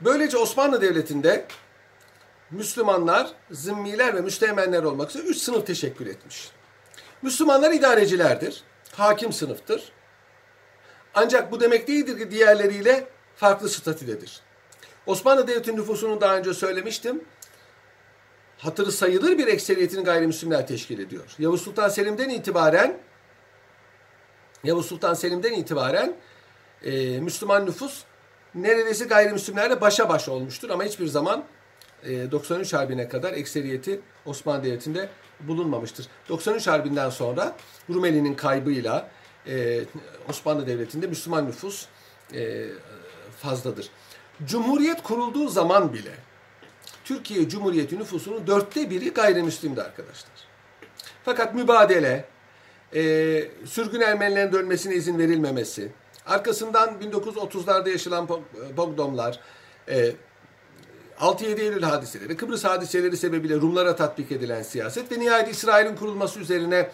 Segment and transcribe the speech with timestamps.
[0.00, 1.46] Böylece Osmanlı Devleti'nde
[2.50, 6.50] Müslümanlar, zimmiler ve müsteğmenler olmak üzere üç sınıf teşekkül etmiş.
[7.22, 8.62] Müslümanlar idarecilerdir,
[8.96, 9.92] hakim sınıftır.
[11.14, 14.40] Ancak bu demek değildir ki diğerleriyle farklı statüdedir.
[15.06, 17.24] Osmanlı Devleti nüfusunu daha önce söylemiştim.
[18.58, 21.34] Hatırı sayılır bir ekseriyetini gayrimüslimler teşkil ediyor.
[21.38, 22.98] Yavuz Sultan Selim'den itibaren
[24.64, 26.16] Yavuz Sultan Selim'den itibaren
[26.82, 28.04] e, Müslüman nüfus
[28.54, 31.44] neredeyse gayrimüslimlerle başa baş olmuştur ama hiçbir zaman
[32.04, 35.08] e, 93 Harbi'ne kadar ekseriyeti Osmanlı Devleti'nde
[35.40, 36.08] bulunmamıştır.
[36.28, 37.56] 93 Harbi'nden sonra
[37.90, 39.10] Rumeli'nin kaybıyla
[39.46, 39.80] e,
[40.28, 41.86] Osmanlı Devleti'nde Müslüman nüfus
[42.34, 42.66] e,
[43.42, 43.90] fazladır.
[44.46, 46.14] Cumhuriyet kurulduğu zaman bile
[47.04, 50.32] Türkiye Cumhuriyeti nüfusunun dörtte biri gayrimüslimdi arkadaşlar.
[51.24, 52.24] Fakat mübadele,
[52.94, 53.00] e,
[53.64, 55.92] sürgün Ermenilerin dönmesine izin verilmemesi,
[56.28, 58.28] arkasından 1930'larda yaşanan
[58.76, 59.40] pogromlar,
[59.88, 60.12] e,
[61.20, 66.90] 6-7 Eylül hadiseleri, Kıbrıs hadiseleri sebebiyle Rumlara tatbik edilen siyaset ve nihayet İsrail'in kurulması üzerine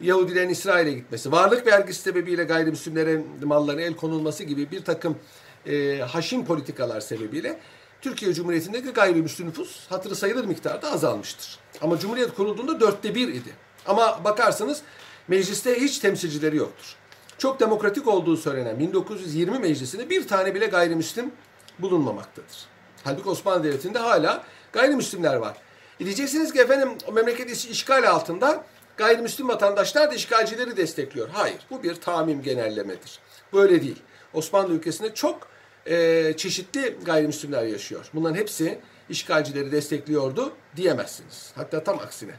[0.00, 5.18] Yahudilerin İsrail'e gitmesi, varlık vergisi sebebiyle gayrimüslimlere mallarına el konulması gibi bir takım
[5.66, 7.60] e, haşin politikalar sebebiyle
[8.02, 11.58] Türkiye Cumhuriyeti'ndeki gayrimüslim nüfus hatırı sayılır miktarda azalmıştır.
[11.80, 13.54] Ama Cumhuriyet kurulduğunda dörtte bir idi.
[13.86, 14.82] Ama bakarsanız
[15.28, 16.96] mecliste hiç temsilcileri yoktur.
[17.40, 21.32] Çok demokratik olduğu söylenen 1920 meclisinde bir tane bile gayrimüslim
[21.78, 22.66] bulunmamaktadır.
[23.04, 25.56] Halbuki Osmanlı Devleti'nde hala gayrimüslimler var.
[26.00, 28.64] E diyeceksiniz ki efendim o memleket işgal altında
[28.96, 31.28] gayrimüslim vatandaşlar da işgalcileri destekliyor.
[31.32, 33.18] Hayır bu bir tamim genellemedir.
[33.52, 34.02] Böyle değil.
[34.34, 35.48] Osmanlı ülkesinde çok
[35.86, 38.10] e, çeşitli gayrimüslimler yaşıyor.
[38.14, 41.52] Bunların hepsi işgalcileri destekliyordu diyemezsiniz.
[41.54, 42.34] Hatta tam aksine.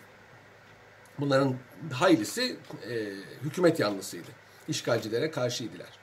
[1.20, 1.56] Bunların
[1.92, 2.56] haylisi
[2.90, 2.96] e,
[3.44, 4.42] hükümet yanlısıydı.
[4.68, 6.02] İşgalcilere karşıydılar.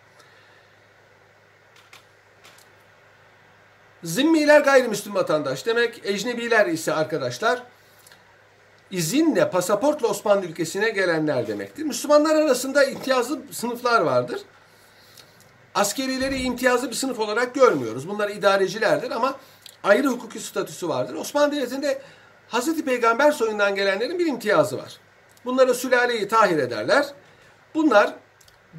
[4.05, 6.01] Zimmiler gayrimüslim vatandaş demek.
[6.05, 7.63] Ecnebiler ise arkadaşlar
[8.91, 11.83] izinle, pasaportla Osmanlı ülkesine gelenler demektir.
[11.85, 14.41] Müslümanlar arasında imtiyazlı sınıflar vardır.
[15.75, 18.09] Askerileri imtiyazlı bir sınıf olarak görmüyoruz.
[18.09, 19.37] Bunlar idarecilerdir ama
[19.85, 21.15] ayrı hukuki statüsü vardır.
[21.15, 22.03] Osmanlı Devleti'nde
[22.49, 24.97] Hazreti Peygamber soyundan gelenlerin bir imtiyazı var.
[25.45, 27.07] Bunlara sülaleyi tahir ederler.
[27.75, 28.15] Bunlar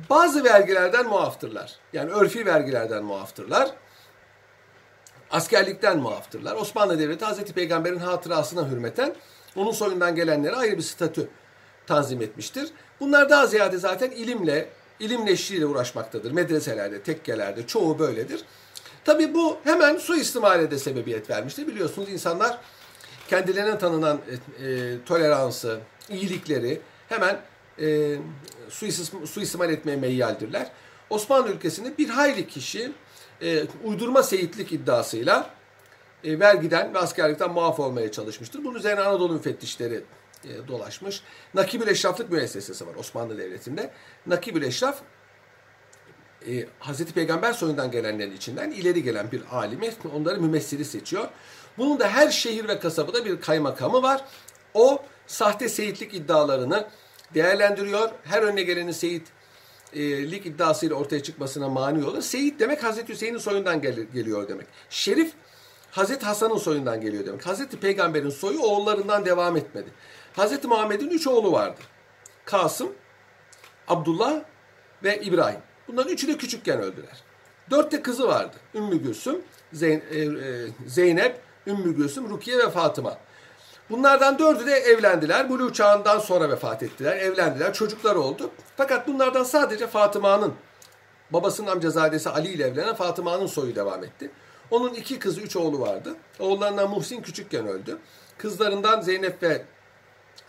[0.09, 1.75] bazı vergilerden muaftırlar.
[1.93, 3.71] Yani örfi vergilerden muaftırlar.
[5.31, 6.55] Askerlikten muaftırlar.
[6.55, 9.15] Osmanlı Devleti Hazreti Peygamber'in hatırasına hürmeten
[9.55, 11.29] onun soyundan gelenlere ayrı bir statü
[11.87, 12.69] tanzim etmiştir.
[12.99, 14.69] Bunlar daha ziyade zaten ilimle,
[14.99, 16.31] ilim neşriyle uğraşmaktadır.
[16.31, 18.43] Medreselerde, tekkelerde çoğu böyledir.
[19.05, 21.67] Tabi bu hemen suistimale de sebebiyet vermiştir.
[21.67, 22.57] Biliyorsunuz insanlar
[23.27, 24.19] kendilerine tanınan
[24.63, 25.79] e, toleransı,
[26.09, 27.39] iyilikleri hemen
[27.81, 28.17] e,
[28.69, 30.71] suistim, suistimal etmeye meyyaldirler.
[31.09, 32.91] Osmanlı ülkesinde bir hayli kişi
[33.41, 35.49] e, uydurma seyitlik iddiasıyla
[36.23, 38.63] e, vergiden ve askerlikten muaf olmaya çalışmıştır.
[38.63, 40.03] Bunun üzerine Anadolu müfettişleri
[40.43, 41.21] e, dolaşmış.
[41.53, 43.91] Nakibül Eşraflık müessesesi var Osmanlı Devleti'nde.
[44.27, 45.01] Nakibül Eşraf
[46.47, 51.27] e, Hazreti Peygamber soyundan gelenlerin içinden ileri gelen bir alimi onları mümessili seçiyor.
[51.77, 54.25] Bunun da her şehir ve kasabada bir kaymakamı var.
[54.73, 56.87] O sahte seyitlik iddialarını
[57.33, 58.09] değerlendiriyor.
[58.23, 62.21] Her önüne gelenin seyitlik iddiasıyla ortaya çıkmasına mani olur.
[62.21, 64.67] Seyit demek Hazreti Hüseyin'in soyundan gel- geliyor demek.
[64.89, 65.31] Şerif
[65.91, 67.47] Hazreti Hasan'ın soyundan geliyor demek.
[67.47, 69.89] Hazreti Peygamber'in soyu oğullarından devam etmedi.
[70.35, 71.79] Hazreti Muhammed'in üç oğlu vardı.
[72.45, 72.91] Kasım,
[73.87, 74.41] Abdullah
[75.03, 75.59] ve İbrahim.
[75.87, 77.23] Bunların üçü de küçükken öldüler.
[77.71, 78.55] Dört de kızı vardı.
[78.75, 79.41] Ümmü Gülsüm,
[79.81, 79.99] e, e,
[80.87, 83.17] Zeynep, Ümmü Gülsüm, Rukiye ve Fatıma.
[83.89, 85.49] Bunlardan dördü de evlendiler.
[85.49, 87.17] Buluğ çağından sonra vefat ettiler.
[87.17, 87.73] Evlendiler.
[87.73, 88.51] Çocuklar oldu.
[88.77, 90.53] Fakat bunlardan sadece Fatıma'nın
[91.31, 94.31] babasının amcazadesi Ali ile evlenen Fatıma'nın soyu devam etti.
[94.71, 96.15] Onun iki kızı, üç oğlu vardı.
[96.39, 97.97] Oğullarından Muhsin küçükken öldü.
[98.37, 99.61] Kızlarından Zeynep ve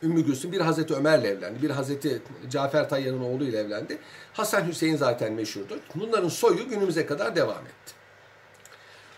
[0.02, 1.62] Ümmü Gülsüm bir Hazreti Ömer'le evlendi.
[1.62, 3.98] Bir Hazreti Cafer Tayyar'ın oğluyla evlendi.
[4.32, 5.76] Hasan Hüseyin zaten meşhurdur.
[5.94, 7.94] Bunların soyu günümüze kadar devam etti.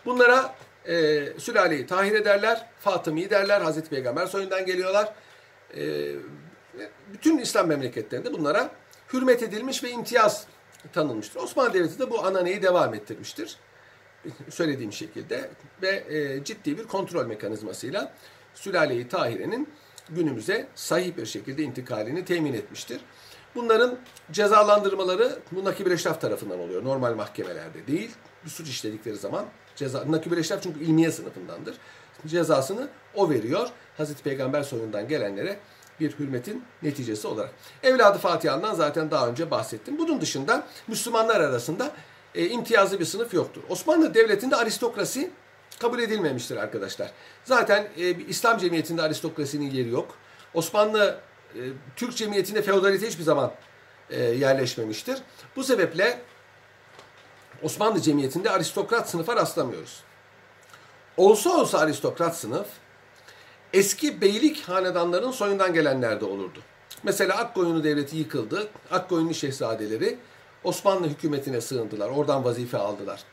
[0.05, 0.55] Bunlara
[0.87, 2.67] e, sülaleyi tahir ederler.
[2.79, 3.61] Fatımi'yi derler.
[3.61, 5.13] Hazreti Peygamber soyundan geliyorlar.
[5.77, 6.11] E,
[7.13, 8.71] bütün İslam memleketlerinde bunlara
[9.13, 10.47] hürmet edilmiş ve imtiyaz
[10.93, 11.39] tanınmıştır.
[11.41, 13.57] Osmanlı Devleti de bu ananeyi devam ettirmiştir.
[14.49, 15.49] Söylediğim şekilde
[15.81, 18.13] ve e, ciddi bir kontrol mekanizmasıyla
[18.53, 19.69] sülaleyi tahirenin
[20.09, 23.01] günümüze sahih bir şekilde intikalini temin etmiştir.
[23.55, 23.97] Bunların
[24.31, 26.83] cezalandırmaları bu nakib eşraf tarafından oluyor.
[26.83, 28.11] Normal mahkemelerde değil.
[28.45, 29.45] Bir suç işledikleri zaman
[29.75, 31.75] ceza nakib eşraf çünkü ilmiye sınıfındandır.
[32.27, 33.67] Cezasını o veriyor.
[33.97, 35.59] Hazreti Peygamber soyundan gelenlere
[35.99, 37.51] bir hürmetin neticesi olarak.
[37.83, 39.97] Evladı Fatiha'ndan zaten daha önce bahsettim.
[39.97, 41.91] Bunun dışında Müslümanlar arasında
[42.35, 43.61] e, imtiyazlı bir sınıf yoktur.
[43.69, 45.31] Osmanlı Devleti'nde aristokrasi
[45.79, 47.11] kabul edilmemiştir arkadaşlar.
[47.43, 50.15] Zaten e, İslam cemiyetinde aristokrasinin yeri yok.
[50.53, 51.19] Osmanlı
[51.55, 51.59] e,
[51.95, 53.51] Türk cemiyetinde feodalite hiçbir zaman
[54.09, 55.17] e, yerleşmemiştir.
[55.55, 56.21] Bu sebeple
[57.63, 60.03] Osmanlı cemiyetinde aristokrat sınıfa rastlamıyoruz.
[61.17, 62.67] Olsa olsa aristokrat sınıf
[63.73, 66.59] eski beylik hanedanların soyundan gelenler de olurdu.
[67.03, 68.67] Mesela Akkoyunlu Devleti yıkıldı.
[68.91, 70.17] Akkoyunlu şehzadeleri
[70.63, 72.09] Osmanlı hükümetine sığındılar.
[72.09, 73.23] Oradan vazife aldılar.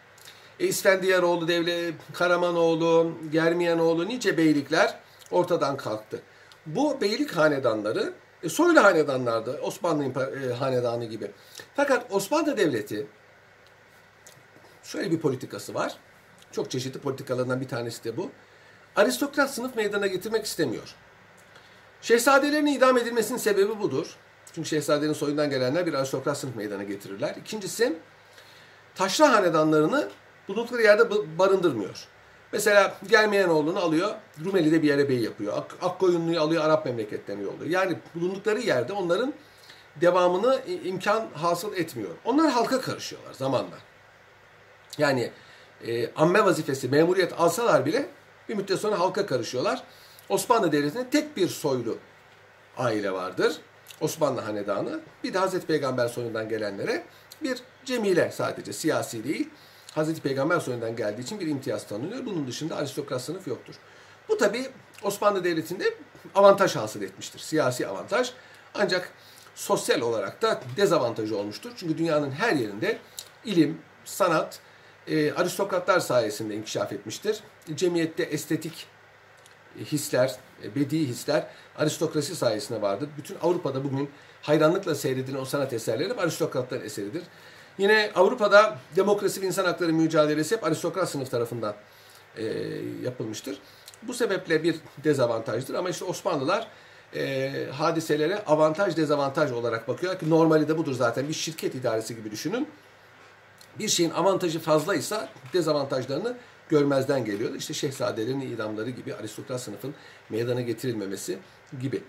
[0.60, 4.98] E, İsfendiyaroğlu, Devlet, Karamanoğlu, Germiyanoğlu nice beylikler
[5.30, 6.22] ortadan kalktı.
[6.66, 8.12] Bu beylik hanedanları
[8.42, 9.60] e, soylu hanedanlardı.
[9.62, 11.30] Osmanlı e, hanedanı gibi.
[11.76, 13.06] Fakat Osmanlı Devleti
[14.82, 15.96] şöyle bir politikası var.
[16.52, 18.30] Çok çeşitli politikalarından bir tanesi de bu.
[18.96, 20.94] Aristokrat sınıf meydana getirmek istemiyor.
[22.02, 24.16] Şehzadelerin idam edilmesinin sebebi budur.
[24.52, 27.36] Çünkü şehzadenin soyundan gelenler bir aristokrat sınıf meydana getirirler.
[27.40, 27.96] İkincisi,
[28.94, 30.08] taşra hanedanlarını
[30.48, 32.06] bulundukları yerde barındırmıyor.
[32.52, 35.52] Mesela Germiyanoğlu'nu alıyor, Rumeli'de bir yere bey yapıyor.
[35.56, 37.70] Ak Akkoyunlu'yu alıyor, Arap memleketlerine yolluyor.
[37.70, 39.34] Yani bulundukları yerde onların
[40.00, 42.10] devamını imkan hasıl etmiyor.
[42.24, 43.76] Onlar halka karışıyorlar zamanla.
[44.98, 45.30] Yani
[45.86, 48.08] e, amme vazifesi, memuriyet alsalar bile
[48.48, 49.82] bir müddet sonra halka karışıyorlar.
[50.28, 51.98] Osmanlı Devleti'nde tek bir soylu
[52.76, 53.56] aile vardır.
[54.00, 55.00] Osmanlı Hanedanı.
[55.24, 57.04] Bir de Hazreti Peygamber soyundan gelenlere
[57.42, 59.48] bir cemile sadece siyasi değil.
[59.94, 62.26] Hazreti Peygamber soyundan geldiği için bir imtiyaz tanınıyor.
[62.26, 63.74] Bunun dışında aristokrat sınıf yoktur.
[64.28, 64.66] Bu tabi
[65.02, 65.94] Osmanlı Devleti'nde
[66.34, 67.38] avantaj hasıl etmiştir.
[67.38, 68.32] Siyasi avantaj.
[68.74, 69.12] Ancak
[69.54, 71.72] sosyal olarak da dezavantajı olmuştur.
[71.76, 72.98] Çünkü dünyanın her yerinde
[73.44, 74.60] ilim, sanat,
[75.06, 77.40] e, aristokratlar sayesinde inkişaf etmiştir.
[77.74, 78.86] Cemiyette estetik
[79.78, 83.08] hisler, e, bedi hisler aristokrasi sayesinde vardır.
[83.18, 84.10] Bütün Avrupa'da bugün
[84.42, 87.22] hayranlıkla seyredilen o sanat eserleri aristokratların eseridir.
[87.78, 91.74] Yine Avrupa'da demokrasi ve insan hakları mücadelesi hep aristokrat sınıf tarafından
[92.36, 92.44] e,
[93.02, 93.58] yapılmıştır.
[94.02, 96.68] Bu sebeple bir dezavantajdır ama işte Osmanlılar
[97.14, 102.30] e, hadiselere avantaj dezavantaj olarak bakıyor ki normali de budur zaten bir şirket idaresi gibi
[102.30, 102.68] düşünün.
[103.78, 106.36] Bir şeyin avantajı fazlaysa dezavantajlarını
[106.68, 107.56] görmezden geliyordu.
[107.56, 109.94] İşte şehzadelerin idamları gibi aristokrat sınıfın
[110.30, 111.38] meydana getirilmemesi
[111.80, 112.02] gibi.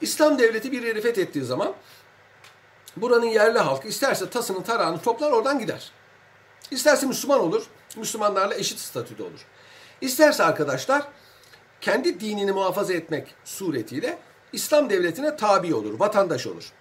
[0.00, 1.74] İslam devleti bir yeri fethettiği zaman
[2.96, 5.92] buranın yerli halkı isterse tasını tarağını toplar oradan gider.
[6.70, 7.66] İsterse Müslüman olur,
[7.96, 9.46] Müslümanlarla eşit statüde olur.
[10.00, 11.02] İsterse arkadaşlar
[11.80, 14.18] kendi dinini muhafaza etmek suretiyle
[14.54, 16.72] İslam devletine tabi olur, vatandaş olur.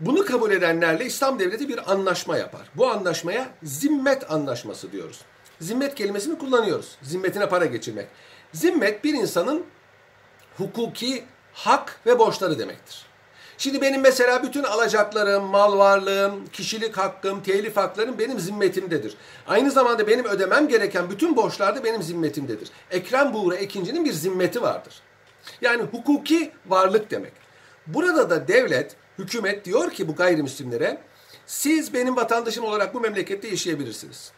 [0.00, 2.70] Bunu kabul edenlerle İslam devleti bir anlaşma yapar.
[2.74, 5.20] Bu anlaşmaya zimmet anlaşması diyoruz.
[5.60, 6.98] Zimmet kelimesini kullanıyoruz.
[7.02, 8.06] Zimmetine para geçirmek.
[8.52, 9.64] Zimmet bir insanın
[10.56, 13.06] hukuki hak ve borçları demektir.
[13.58, 19.16] Şimdi benim mesela bütün alacaklarım, mal varlığım, kişilik hakkım, telif haklarım benim zimmetimdedir.
[19.46, 22.70] Aynı zamanda benim ödemem gereken bütün borçlar da benim zimmetimdedir.
[22.90, 24.94] Ekrem Buğra ikincinin bir zimmeti vardır.
[25.60, 27.32] Yani hukuki varlık demek.
[27.86, 30.98] Burada da devlet, hükümet diyor ki bu gayrimüslimlere
[31.46, 34.32] siz benim vatandaşım olarak bu memlekette yaşayabilirsiniz.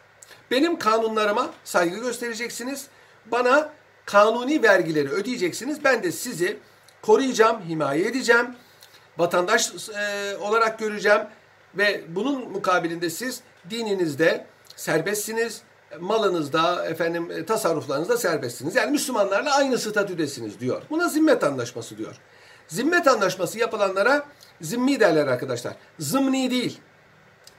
[0.50, 2.86] Benim kanunlarıma saygı göstereceksiniz.
[3.26, 3.72] Bana
[4.06, 5.84] kanuni vergileri ödeyeceksiniz.
[5.84, 6.58] Ben de sizi
[7.02, 8.46] koruyacağım, himaye edeceğim.
[9.18, 11.22] Vatandaş e, olarak göreceğim
[11.74, 15.62] ve bunun mukabilinde siz dininizde serbestsiniz,
[16.00, 18.74] malınızda, efendim e, tasarruflarınızda serbestsiniz.
[18.74, 20.82] Yani Müslümanlarla aynı statüdesiniz diyor.
[20.90, 22.16] Buna zimmet anlaşması diyor.
[22.68, 24.26] Zimmet anlaşması yapılanlara
[24.60, 25.76] zimmi derler arkadaşlar.
[25.98, 26.80] Zımni değil.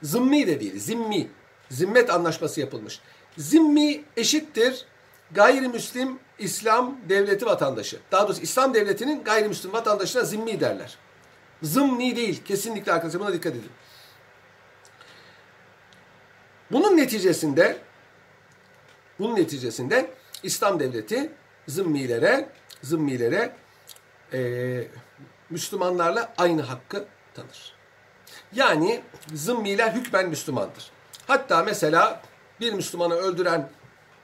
[0.02, 0.78] Zımmi de değil.
[0.78, 1.30] Zimmi.
[1.70, 3.00] Zimmet anlaşması yapılmış.
[3.38, 4.86] Zimmi eşittir
[5.30, 7.98] gayrimüslim İslam devleti vatandaşı.
[8.12, 10.98] Daha doğrusu İslam devletinin gayrimüslim vatandaşına zimmi derler.
[11.62, 12.44] Zımni değil.
[12.44, 13.70] Kesinlikle arkadaşlar buna dikkat edin.
[16.70, 17.78] Bunun neticesinde
[19.18, 20.10] bunun neticesinde
[20.42, 21.32] İslam devleti
[21.68, 22.48] zımmilere
[22.82, 23.56] zımmilere
[24.32, 24.40] e,
[25.50, 27.74] Müslümanlarla aynı hakkı tanır.
[28.52, 29.02] Yani
[29.34, 30.90] zımmiler hükmen Müslümandır.
[31.26, 32.22] Hatta mesela
[32.60, 33.70] bir Müslümanı öldüren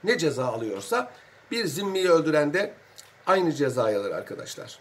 [0.05, 1.13] ne ceza alıyorsa
[1.51, 2.75] bir zimmiyi öldüren de
[3.27, 4.79] aynı cezayı alır arkadaşlar.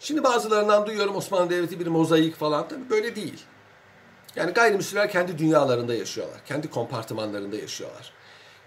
[0.00, 2.68] Şimdi bazılarından duyuyorum Osmanlı Devleti bir mozaik falan.
[2.68, 3.44] Tabii böyle değil.
[4.38, 6.38] Yani gayrimüslimler kendi dünyalarında yaşıyorlar.
[6.46, 8.12] Kendi kompartımanlarında yaşıyorlar.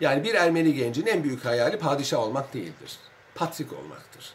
[0.02, 2.98] Yani bir Ermeni gencin en büyük hayali padişah olmak değildir.
[3.36, 4.34] Patrik olmaktır.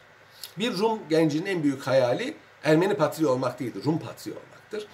[0.58, 3.84] Bir Rum gencinin en büyük hayali Ermeni patriği olmak değildir.
[3.84, 4.88] Rum patriği olmaktır.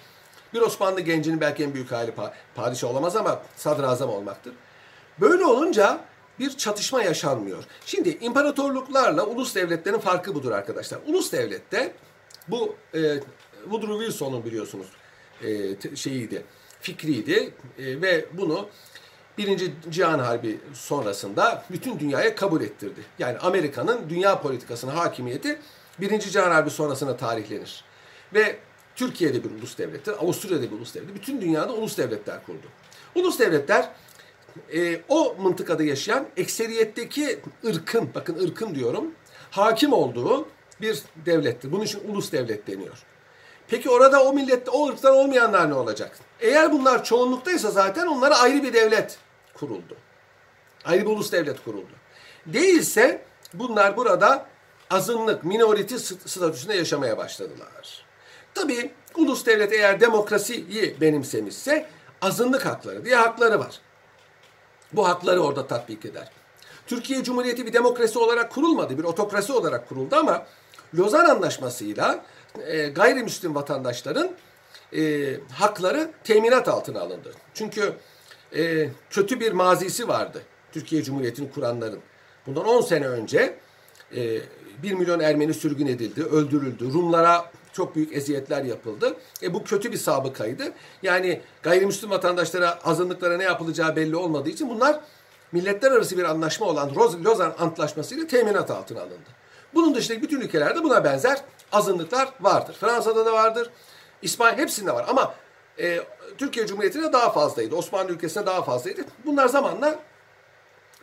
[0.53, 2.13] Bir Osmanlı gencinin belki en büyük hayali
[2.55, 4.53] padişah olamaz ama sadrazam olmaktır.
[5.21, 5.99] Böyle olunca
[6.39, 7.63] bir çatışma yaşanmıyor.
[7.85, 10.99] Şimdi imparatorluklarla ulus devletlerin farkı budur arkadaşlar.
[11.07, 11.93] Ulus devlette
[12.47, 12.99] bu e,
[13.63, 14.87] Woodrow Wilson'un biliyorsunuz
[15.41, 16.43] e, şeyiydi,
[16.81, 18.69] fikriydi E, ve bunu
[19.37, 23.01] Birinci Cihan Harbi sonrasında bütün dünyaya kabul ettirdi.
[23.19, 25.59] Yani Amerika'nın dünya politikasına hakimiyeti
[26.01, 27.83] Birinci Cihan Harbi sonrasına tarihlenir.
[28.33, 28.57] Ve
[28.95, 31.15] Türkiye'de bir ulus devlettir, Avusturya'da bir ulus devlettir.
[31.15, 32.67] Bütün dünyada ulus devletler kurdu.
[33.15, 33.89] Ulus devletler
[34.73, 39.11] e, o mıntıkada yaşayan ekseriyetteki ırkın, bakın ırkın diyorum,
[39.51, 40.47] hakim olduğu
[40.81, 41.71] bir devlettir.
[41.71, 43.03] Bunun için ulus devlet deniyor.
[43.73, 46.19] Peki orada o millette, o ırktan olmayanlar ne olacak?
[46.39, 49.17] Eğer bunlar çoğunluktaysa zaten onlara ayrı bir devlet
[49.53, 49.97] kuruldu.
[50.85, 51.91] Ayrı bir ulus devlet kuruldu.
[52.45, 54.45] Değilse bunlar burada
[54.89, 58.05] azınlık, minority statüsünde yaşamaya başladılar.
[58.53, 61.85] Tabii ulus devlet eğer demokrasiyi benimsemişse
[62.21, 63.79] azınlık hakları diye hakları var.
[64.91, 66.31] Bu hakları orada tatbik eder.
[66.87, 70.45] Türkiye Cumhuriyeti bir demokrasi olarak kurulmadı, bir otokrasi olarak kuruldu ama
[70.97, 72.25] Lozan Anlaşması'yla
[72.67, 74.31] e, gayrimüslim vatandaşların
[74.97, 77.33] e, hakları teminat altına alındı.
[77.53, 77.93] Çünkü
[78.55, 80.41] e, kötü bir mazisi vardı
[80.71, 81.99] Türkiye Cumhuriyeti'ni kuranların.
[82.47, 83.55] Bundan 10 sene önce
[84.15, 84.39] e,
[84.83, 86.93] 1 milyon Ermeni sürgün edildi, öldürüldü.
[86.93, 89.17] Rumlara çok büyük eziyetler yapıldı.
[89.43, 90.63] E, bu kötü bir sabıkaydı.
[91.03, 94.99] Yani gayrimüslim vatandaşlara, azınlıklara ne yapılacağı belli olmadığı için bunlar
[95.51, 96.95] milletler arası bir anlaşma olan
[97.25, 99.29] Lozan Antlaşması ile teminat altına alındı.
[99.73, 101.41] Bunun dışındaki bütün ülkelerde buna benzer
[101.73, 102.75] azınlıklar vardır.
[102.79, 103.69] Fransa'da da vardır.
[104.21, 105.35] İspanya hepsinde var ama
[105.79, 105.99] e,
[106.37, 107.75] Türkiye Cumhuriyeti'ne daha fazlaydı.
[107.75, 109.01] Osmanlı ülkesine daha fazlaydı.
[109.25, 109.99] Bunlar zamanla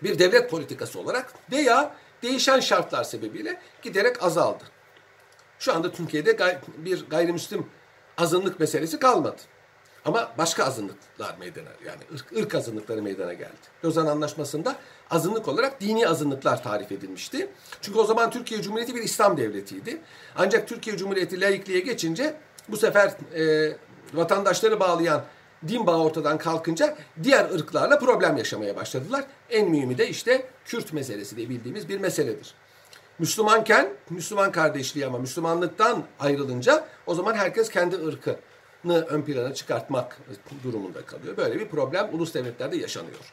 [0.02, 4.64] bir devlet politikası olarak veya değişen şartlar sebebiyle giderek azaldı.
[5.58, 7.66] Şu anda Türkiye'de gay bir gayrimüslim
[8.18, 9.40] azınlık meselesi kalmadı.
[10.04, 13.52] Ama başka azınlıklar meydana yani ırk, ırk azınlıkları meydana geldi.
[13.84, 14.76] Lozan Anlaşması'nda
[15.10, 17.48] azınlık olarak dini azınlıklar tarif edilmişti.
[17.80, 20.00] Çünkü o zaman Türkiye Cumhuriyeti bir İslam devletiydi.
[20.36, 22.34] Ancak Türkiye Cumhuriyeti laikliğe geçince
[22.68, 23.76] bu sefer e,
[24.14, 25.24] vatandaşları bağlayan
[25.68, 29.24] din bağı ortadan kalkınca diğer ırklarla problem yaşamaya başladılar.
[29.50, 32.54] En mühimi de işte Kürt meselesi diye bildiğimiz bir meseledir.
[33.18, 38.36] Müslümanken Müslüman kardeşliği ama Müslümanlıktan ayrılınca o zaman herkes kendi ırkını
[38.84, 40.18] ön plana çıkartmak
[40.64, 41.36] durumunda kalıyor.
[41.36, 43.32] Böyle bir problem ulus devletlerde yaşanıyor.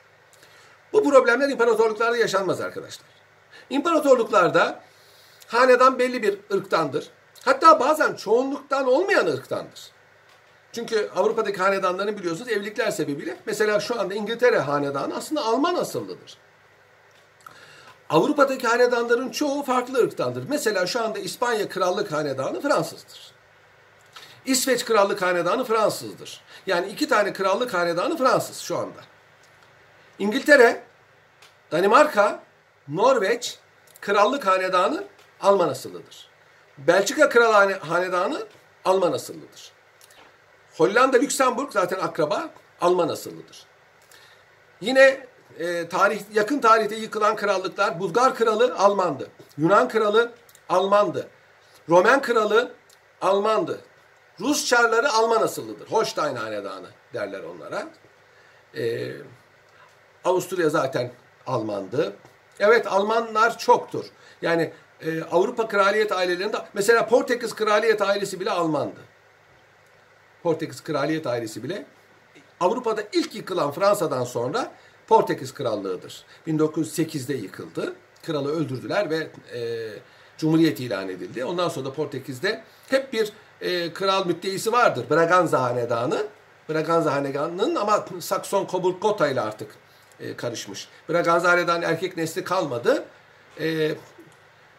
[0.94, 3.08] Bu problemler imparatorluklarda yaşanmaz arkadaşlar.
[3.70, 4.82] İmparatorluklarda
[5.48, 7.10] hanedan belli bir ırktandır.
[7.46, 9.92] Hatta bazen çoğunluktan olmayan ırktandır.
[10.72, 16.38] Çünkü Avrupa'daki hanedanların biliyorsunuz evlilikler sebebiyle mesela şu anda İngiltere hanedanı aslında Alman asıllıdır.
[18.10, 20.44] Avrupa'daki hanedanların çoğu farklı ırktandır.
[20.50, 23.37] Mesela şu anda İspanya Krallık Hanedanı Fransızdır.
[24.48, 26.42] İsveç Krallık Hanedanı Fransızdır.
[26.68, 29.00] Yani iki tane krallık hanedanı Fransız şu anda.
[30.20, 30.84] İngiltere,
[31.72, 32.44] Danimarka,
[32.88, 33.60] Norveç
[34.02, 35.04] Krallık Hanedanı
[35.42, 36.30] Alman asıllıdır.
[36.78, 38.44] Belçika Kral Hanedanı
[38.86, 39.72] Alman asıllıdır.
[40.78, 42.50] Hollanda, Lüksemburg zaten akraba
[42.82, 43.66] Alman asıllıdır.
[44.82, 45.28] Yine
[45.60, 49.30] e, tarih yakın tarihte yıkılan krallıklar Bulgar kralı Almandı.
[49.58, 50.32] Yunan kralı
[50.70, 51.28] Almandı.
[51.90, 52.72] Roman kralı
[53.22, 53.82] Almandı.
[54.40, 55.88] Rus çarları Alman asıllıdır.
[55.92, 57.88] Holstein hanedanı derler onlara.
[58.76, 59.12] Ee,
[60.26, 61.12] Avusturya zaten
[61.48, 62.14] Almandı.
[62.60, 64.06] Evet Almanlar çoktur.
[64.42, 69.00] Yani e, Avrupa kraliyet ailelerinde mesela Portekiz kraliyet ailesi bile Almandı.
[70.44, 71.86] Portekiz kraliyet ailesi bile
[72.60, 74.72] Avrupa'da ilk yıkılan Fransa'dan sonra
[75.08, 76.26] Portekiz krallığıdır.
[76.48, 77.94] 1908'de yıkıldı.
[78.26, 79.90] Kralı öldürdüler ve e,
[80.38, 81.46] Cumhuriyet ilan edildi.
[81.46, 85.06] Ondan sonra da Portekiz'de hep bir e, kral mütteisi vardır.
[85.10, 86.26] Braganza Hanedanı.
[86.70, 89.76] Braganza Hanedanı'nın ama Sakson Coburg Gotha ile artık
[90.20, 90.88] e, karışmış.
[91.10, 93.04] Braganza Hanedanı erkek nesli kalmadı.
[93.60, 93.92] E,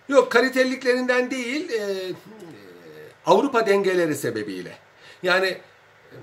[0.09, 2.13] yok kaliteliliklerinden değil e,
[3.27, 4.73] Avrupa dengeleri sebebiyle.
[5.23, 6.17] Yani e,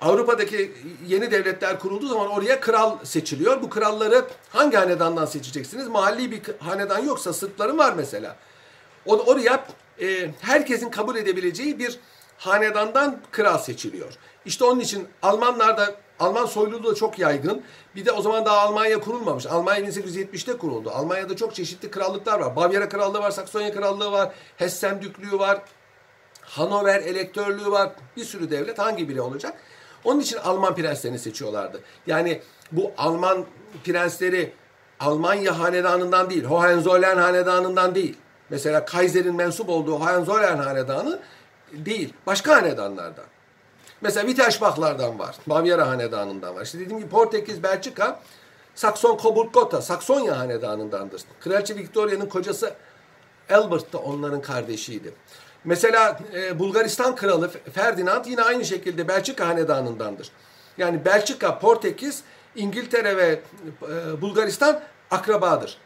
[0.00, 0.72] Avrupa'daki
[1.06, 3.62] yeni devletler kurulduğu zaman oraya kral seçiliyor.
[3.62, 5.88] Bu kralları hangi hanedandan seçeceksiniz?
[5.88, 8.36] Mahalli bir hanedan yoksa Sırpların var mesela.
[9.06, 9.64] O, oraya
[10.00, 11.98] e, herkesin kabul edebileceği bir
[12.38, 14.12] hanedandan kral seçiliyor.
[14.44, 17.62] İşte onun için Almanlarda Alman soyluluğu da çok yaygın.
[17.96, 19.46] Bir de o zaman daha Almanya kurulmamış.
[19.46, 20.90] Almanya 1870'te kuruldu.
[20.90, 22.56] Almanya'da çok çeşitli krallıklar var.
[22.56, 25.62] Bavyera Krallığı var, Saksonya Krallığı var, Hessen Düklüğü var,
[26.40, 27.90] Hanover Elektörlüğü var.
[28.16, 29.54] Bir sürü devlet hangi biri olacak?
[30.04, 31.80] Onun için Alman prenslerini seçiyorlardı.
[32.06, 32.42] Yani
[32.72, 33.44] bu Alman
[33.84, 34.52] prensleri
[35.00, 38.16] Almanya hanedanından değil, Hohenzollern hanedanından değil.
[38.50, 41.18] Mesela Kaiser'in mensup olduğu Hohenzollern hanedanı
[41.72, 43.24] değil, başka hanedanlardan.
[44.00, 46.62] Mesela Wittelsbach'lardan var, Bavyera hanedanından var.
[46.62, 48.20] İşte dediğim gibi Portekiz, Belçika,
[48.74, 51.22] Sakson Coburg Gotha, Saksonya hanedanındandır.
[51.40, 52.74] Kraliçe Victoria'nın kocası
[53.50, 55.14] Albert da onların kardeşiydi.
[55.64, 60.30] Mesela e, Bulgaristan kralı Ferdinand yine aynı şekilde Belçika hanedanındandır.
[60.78, 62.22] Yani Belçika, Portekiz,
[62.56, 63.40] İngiltere ve
[63.82, 64.80] e, Bulgaristan
[65.10, 65.78] akrabadır.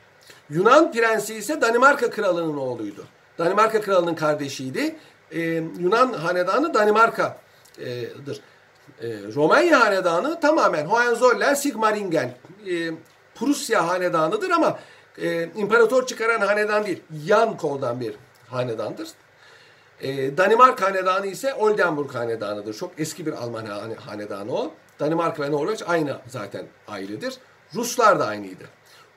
[0.51, 3.05] Yunan prensi ise Danimarka kralının oğluydu.
[3.39, 4.97] Danimarka kralının kardeşiydi.
[5.31, 5.41] E,
[5.79, 8.41] Yunan hanedanı Danimarka'dır.
[9.03, 12.35] E, Romanya hanedanı tamamen Hohenzollern, Sigmaringen,
[12.67, 12.91] e,
[13.35, 14.79] Prusya hanedanıdır ama
[15.19, 17.03] e, imparator çıkaran hanedan değil.
[17.25, 18.15] Yan koldan bir
[18.49, 19.09] hanedandır.
[20.01, 22.75] E, Danimarka hanedanı ise Oldenburg hanedanıdır.
[22.75, 23.67] Çok eski bir Alman
[24.07, 24.73] hanedanı o.
[25.01, 27.35] Danimarka ve Norveç aynı zaten ailedir.
[27.75, 28.65] Ruslar da aynıydı.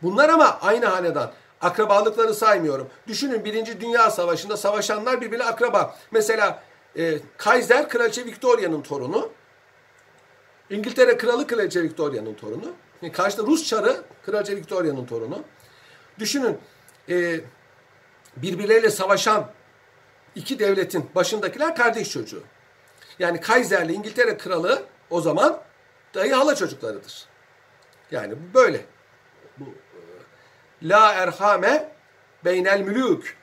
[0.02, 1.32] Bunlar ama aynı hanedan.
[1.62, 2.88] Akrabalıkları saymıyorum.
[3.08, 5.96] Düşünün Birinci Dünya Savaşı'nda savaşanlar birbirine akraba.
[6.12, 6.64] Mesela
[6.98, 9.30] e, Kaiser Kraliçe Victoria'nın torunu.
[10.70, 12.74] İngiltere Kralı Kraliçe Victoria'nın torunu.
[13.04, 15.44] E, karşıda Rus Çarı Kraliçe Victoria'nın torunu.
[16.20, 16.58] Düşünün
[17.10, 17.40] e,
[18.38, 19.50] birbirleriyle savaşan
[20.36, 22.44] iki devletin başındakiler kardeş çocuğu.
[23.20, 25.62] Yani Kaiser'le İngiltere Kralı o zaman
[26.14, 27.26] dayı hala çocuklarıdır.
[28.12, 28.86] Yani böyle.
[30.84, 31.90] La erhame
[32.46, 33.38] beynel mülük.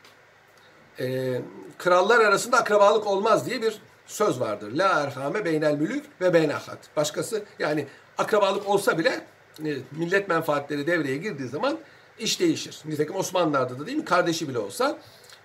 [1.00, 1.40] E,
[1.78, 4.72] krallar arasında akrabalık olmaz diye bir söz vardır.
[4.72, 6.78] La erhame beynel mülük ve beynahat.
[6.96, 7.86] Başkası yani
[8.18, 9.26] akrabalık olsa bile
[9.64, 11.78] e, millet menfaatleri devreye girdiği zaman
[12.18, 12.80] iş değişir.
[12.84, 14.04] Nitekim Osmanlılar'da da değil mi?
[14.04, 14.98] Kardeşi bile olsa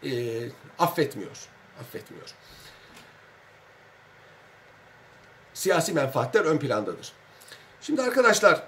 [0.03, 0.10] e,
[0.79, 1.48] affetmiyor.
[1.81, 2.29] Affetmiyor.
[5.53, 7.13] Siyasi menfaatler ön plandadır.
[7.81, 8.63] Şimdi arkadaşlar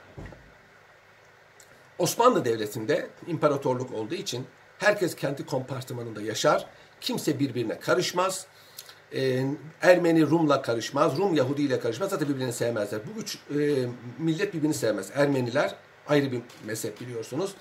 [2.02, 4.46] Osmanlı Devleti'nde imparatorluk olduğu için
[4.80, 6.66] herkes kendi kompartımanında yaşar.
[7.02, 8.46] Kimse birbirine karışmaz.
[9.14, 9.46] Ee,
[9.82, 11.18] Ermeni Rum'la karışmaz.
[11.18, 12.10] Rum Yahudi ile karışmaz.
[12.10, 13.02] Zaten birbirini sevmezler.
[13.08, 13.86] Bu üç e,
[14.18, 15.10] millet birbirini sevmez.
[15.16, 15.76] Ermeniler
[16.08, 17.52] ayrı bir mezhep biliyorsunuz.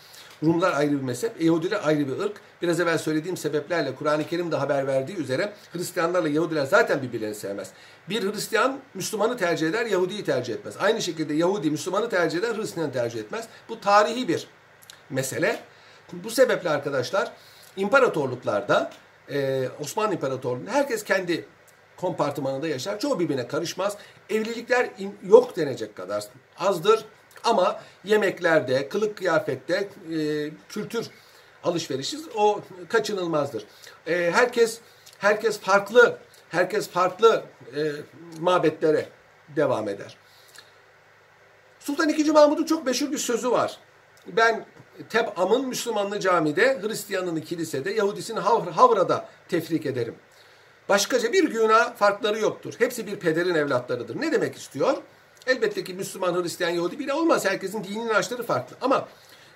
[0.43, 2.41] Rumlar ayrı bir mezhep, Yahudiler ayrı bir ırk.
[2.63, 7.71] Biraz evvel söylediğim sebeplerle Kur'an-ı Kerim de haber verdiği üzere Hristiyanlarla Yahudiler zaten birbirlerini sevmez.
[8.09, 10.75] Bir Hristiyan Müslümanı tercih eder, Yahudi'yi tercih etmez.
[10.81, 13.49] Aynı şekilde Yahudi Müslümanı tercih eder, Hristiyanı tercih etmez.
[13.69, 14.47] Bu tarihi bir
[15.11, 15.61] mesele.
[16.13, 17.33] Bu sebeple arkadaşlar
[17.77, 18.91] imparatorluklarda
[19.31, 21.45] e, Osmanlı İmparatorluğu'nda herkes kendi
[21.97, 23.01] kompartımanında yaşar.
[23.01, 23.97] Çoğu birbirine karışmaz.
[24.31, 24.91] Evlilikler
[25.25, 26.25] yok denecek kadar
[26.59, 27.05] azdır.
[27.45, 31.11] Ama yemeklerde, kılık kıyafette, e, kültür
[31.65, 33.65] alışverişi o kaçınılmazdır.
[34.07, 34.81] E, herkes
[35.19, 37.45] herkes farklı, herkes farklı
[37.77, 37.81] e,
[38.41, 39.09] mabetlere
[39.57, 40.17] devam eder.
[41.81, 42.31] Sultan II.
[42.31, 43.79] Mahmud'un çok meşhur bir sözü var.
[44.27, 44.67] Ben
[45.09, 50.15] Teb'am'ın Müslümanlı camide, Hristiyanını kilisede, Yahudisini Havr Havra'da tefrik ederim.
[50.89, 52.75] Başkaca bir günah farkları yoktur.
[52.79, 54.21] Hepsi bir pederin evlatlarıdır.
[54.21, 54.97] Ne demek istiyor?
[55.47, 57.45] Elbette ki Müslüman, Hristiyan, Yahudi bile olmaz.
[57.45, 58.77] Herkesin dini inançları farklı.
[58.81, 59.09] Ama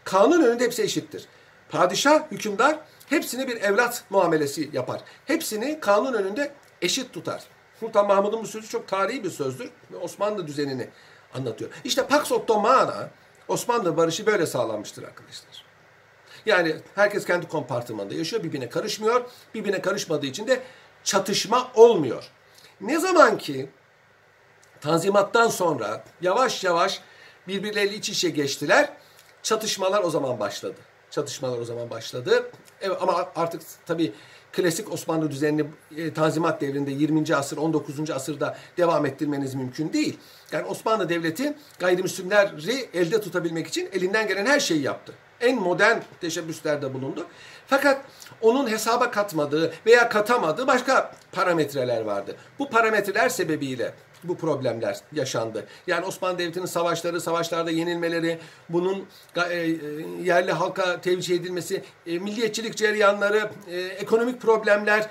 [0.05, 1.27] kanun önünde hepsi eşittir.
[1.69, 5.01] Padişah, hükümdar hepsini bir evlat muamelesi yapar.
[5.25, 7.43] Hepsini kanun önünde eşit tutar.
[7.81, 10.89] Sultan Mahmud'un bu sözü çok tarihi bir sözdür ve Osmanlı düzenini
[11.35, 11.71] anlatıyor.
[11.85, 13.11] İşte Pax Ottomana
[13.49, 15.65] Osmanlı barışı böyle sağlanmıştır arkadaşlar.
[16.47, 19.25] Yani herkes kendi kompartımanında yaşıyor, birbirine karışmıyor.
[19.55, 20.63] Birbirine karışmadığı için de
[21.05, 22.25] çatışma olmuyor.
[22.81, 23.69] Ne zaman ki
[24.85, 27.01] Tanzimattan sonra yavaş yavaş
[27.49, 28.93] birbirleriyle iç içe geçtiler.
[29.43, 30.77] Çatışmalar o zaman başladı.
[31.11, 32.51] Çatışmalar o zaman başladı.
[32.81, 34.13] Evet, ama artık tabii
[34.53, 35.65] klasik Osmanlı düzenini
[35.97, 37.37] e, Tanzimat devrinde 20.
[37.37, 38.11] asır 19.
[38.11, 40.19] asırda devam ettirmeniz mümkün değil.
[40.53, 45.13] Yani Osmanlı Devleti gayrimüslimleri elde tutabilmek için elinden gelen her şeyi yaptı.
[45.41, 47.27] En modern teşebbüslerde bulundu.
[47.67, 48.05] Fakat
[48.41, 52.37] onun hesaba katmadığı veya katamadığı başka parametreler vardı.
[52.59, 53.95] Bu parametreler sebebiyle
[54.25, 55.67] bu problemler yaşandı.
[55.87, 59.07] Yani Osmanlı Devleti'nin savaşları, savaşlarda yenilmeleri, bunun
[59.37, 59.67] e, e,
[60.23, 63.51] yerli halka tevcih edilmesi, e, milliyetçilik cereyanları,
[63.99, 65.11] ekonomik problemler,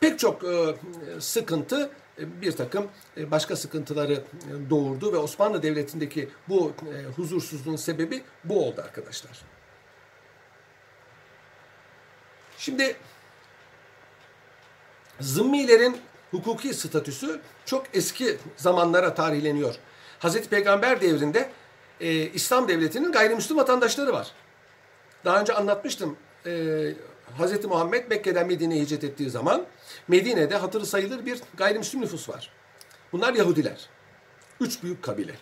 [0.00, 0.42] pek çok
[1.18, 4.22] sıkıntı bir takım başka sıkıntıları
[4.70, 6.72] doğurdu ve Osmanlı Devleti'ndeki bu
[7.16, 9.42] huzursuzluğun sebebi bu oldu arkadaşlar.
[12.58, 12.96] Şimdi
[15.20, 15.96] Zımmilerin
[16.30, 19.74] hukuki statüsü çok eski zamanlara tarihleniyor.
[20.18, 21.50] Hazreti Peygamber devrinde
[22.00, 24.32] e, İslam devletinin gayrimüslim vatandaşları var.
[25.24, 26.16] Daha önce anlatmıştım.
[26.46, 26.94] E,
[27.38, 29.64] Hazreti Muhammed Mekke'den Medine'ye hicret ettiği zaman
[30.08, 32.50] Medine'de hatırı sayılır bir gayrimüslim nüfus var.
[33.12, 33.88] Bunlar Yahudiler.
[34.60, 35.34] Üç büyük kabile.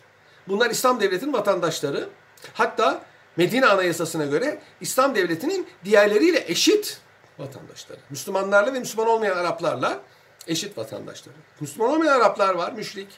[0.49, 2.09] Bunlar İslam devletinin vatandaşları.
[2.55, 3.03] Hatta
[3.37, 7.01] Medine Anayasası'na göre İslam devletinin diğerleriyle eşit
[7.39, 7.99] vatandaşları.
[8.11, 10.01] Müslümanlarla ve Müslüman olmayan Araplarla
[10.47, 11.35] eşit vatandaşları.
[11.61, 13.09] Müslüman olmayan Araplar var, müşrik.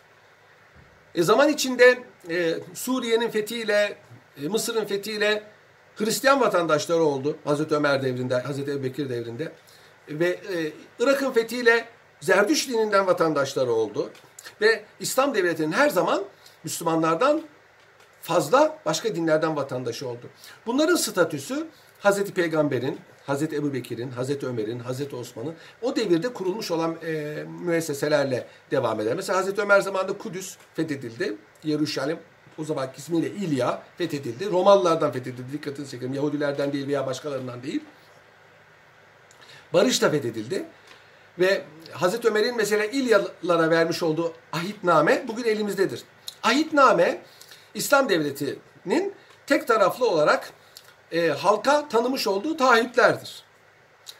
[1.15, 1.99] E zaman içinde
[2.31, 3.99] e, Suriye'nin fethiyle,
[4.43, 5.43] e, Mısır'ın fethiyle
[5.97, 7.37] Hristiyan vatandaşları oldu.
[7.45, 9.53] Hazreti Ömer devrinde, Hazreti Ebubekir devrinde.
[10.09, 11.89] ve e, Irak'ın fethiyle
[12.21, 14.11] Zerdüş dininden vatandaşları oldu.
[14.61, 16.25] Ve İslam devletinin her zaman
[16.65, 17.43] Müslümanlardan
[18.23, 20.31] fazla başka dinlerden vatandaşı oldu.
[20.67, 21.67] Bunların statüsü
[22.01, 23.01] Hazreti Peygamber'in,
[23.31, 29.17] Hazreti Ebu Bekir'in, Hazreti Ömer'in, Hazreti Osman'ın o devirde kurulmuş olan e, müesseselerle devam eder.
[29.17, 31.37] Mesela Hazreti Ömer zamanında Kudüs fethedildi.
[31.65, 32.19] Yeruşalim
[32.59, 34.51] o zaman ismiyle İlya fethedildi.
[34.51, 35.53] Romalılardan fethedildi.
[35.53, 36.15] Dikkatini çekelim.
[36.15, 37.81] Yahudilerden değil veya başkalarından değil.
[39.73, 40.65] Barış da fethedildi.
[41.39, 41.63] Ve
[41.93, 46.03] Hazreti Ömer'in mesela İlyalara vermiş olduğu ahitname bugün elimizdedir.
[46.43, 47.23] Ahitname
[47.75, 49.15] İslam Devleti'nin
[49.47, 50.53] tek taraflı olarak
[51.13, 53.43] e, halka tanımış olduğu taahhütlerdir.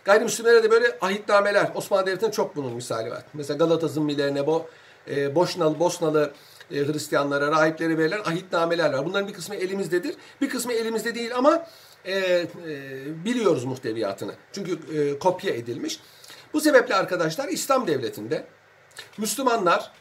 [0.05, 3.23] Gayrimüslimlere de böyle ahitnameler, Osmanlı Devleti'nin çok bunun misali var.
[3.35, 4.67] Mesela Galata zımmilerine, bo,
[5.09, 6.33] e, Boşnalı, Bosnalı
[6.71, 9.05] e, Hristiyanlara, rahiplere verilen ahitnameler var.
[9.07, 11.67] Bunların bir kısmı elimizdedir, bir kısmı elimizde değil ama
[12.05, 12.47] e, e,
[13.25, 14.33] biliyoruz muhteviyatını.
[14.53, 16.01] Çünkü e, kopya edilmiş.
[16.53, 18.45] Bu sebeple arkadaşlar İslam Devleti'nde
[19.19, 19.93] Müslümanlar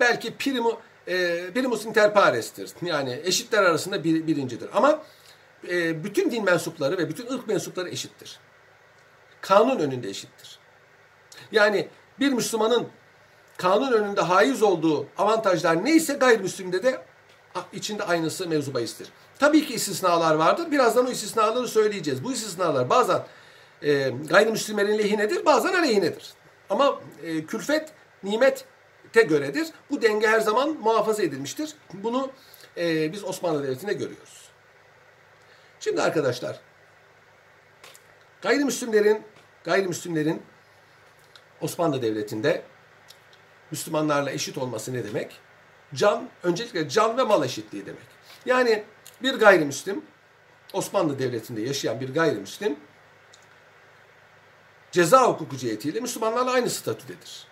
[0.00, 2.70] belki primu, e, primus inter pares'tir.
[2.82, 4.68] Yani eşitler arasında bir, birincidir.
[4.72, 5.02] Ama
[5.70, 8.38] e, bütün din mensupları ve bütün ırk mensupları eşittir.
[9.40, 10.58] Kanun önünde eşittir.
[11.52, 11.88] Yani
[12.20, 12.88] bir Müslümanın
[13.56, 17.02] kanun önünde haiz olduğu avantajlar neyse gayrimüslimde de
[17.72, 19.08] içinde aynısı mevzu bahistir.
[19.38, 20.70] Tabii ki istisnalar vardır.
[20.70, 22.24] Birazdan o istisnaları söyleyeceğiz.
[22.24, 23.22] Bu istisnalar bazen
[23.82, 26.32] e, gayrimüslimlerin lehinedir, bazen aleyhinedir.
[26.70, 29.68] Ama e, külfet, nimete göredir.
[29.90, 31.74] Bu denge her zaman muhafaza edilmiştir.
[31.92, 32.30] Bunu
[32.76, 34.43] e, biz Osmanlı Devleti'nde görüyoruz.
[35.80, 36.60] Şimdi arkadaşlar,
[38.42, 39.22] gayrimüslimlerin
[39.64, 40.42] gayrimüslimlerin
[41.60, 42.62] Osmanlı Devleti'nde
[43.70, 45.40] Müslümanlarla eşit olması ne demek?
[45.94, 48.06] Can, öncelikle can ve mal eşitliği demek.
[48.46, 48.84] Yani
[49.22, 50.04] bir gayrimüslim,
[50.72, 52.76] Osmanlı Devleti'nde yaşayan bir gayrimüslim,
[54.92, 57.46] ceza hukuku cihetiyle Müslümanlarla aynı statüdedir.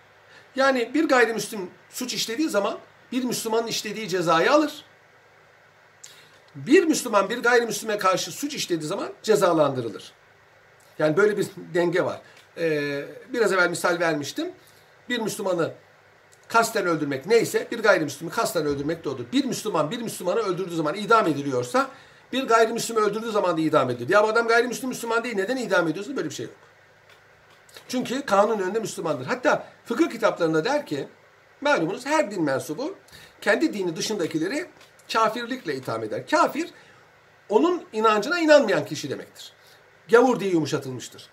[0.55, 2.79] Yani bir gayrimüslim suç işlediği zaman
[3.11, 4.85] bir Müslümanın işlediği cezayı alır.
[6.55, 10.11] Bir Müslüman bir gayrimüslime karşı suç işlediği zaman cezalandırılır.
[10.99, 12.21] Yani böyle bir denge var.
[12.57, 14.51] Ee, biraz evvel misal vermiştim.
[15.09, 15.71] Bir Müslümanı
[16.47, 19.25] kasten öldürmek neyse bir gayrimüslimi kasten öldürmek de odur.
[19.33, 21.89] Bir Müslüman bir Müslümanı öldürdüğü zaman idam ediliyorsa
[22.33, 24.09] bir gayrimüslimi öldürdüğü zaman da idam edilir.
[24.09, 26.17] Ya bu adam gayrimüslim Müslüman değil neden idam ediyorsun?
[26.17, 26.55] Böyle bir şey yok.
[27.87, 29.25] Çünkü kanun önünde Müslümandır.
[29.25, 31.07] Hatta fıkıh kitaplarında der ki
[31.61, 32.95] malumunuz her din mensubu
[33.41, 34.67] kendi dini dışındakileri
[35.13, 36.27] kafirlikle itham eder.
[36.27, 36.69] Kafir
[37.49, 39.53] onun inancına inanmayan kişi demektir.
[40.09, 41.29] Gavur diye yumuşatılmıştır.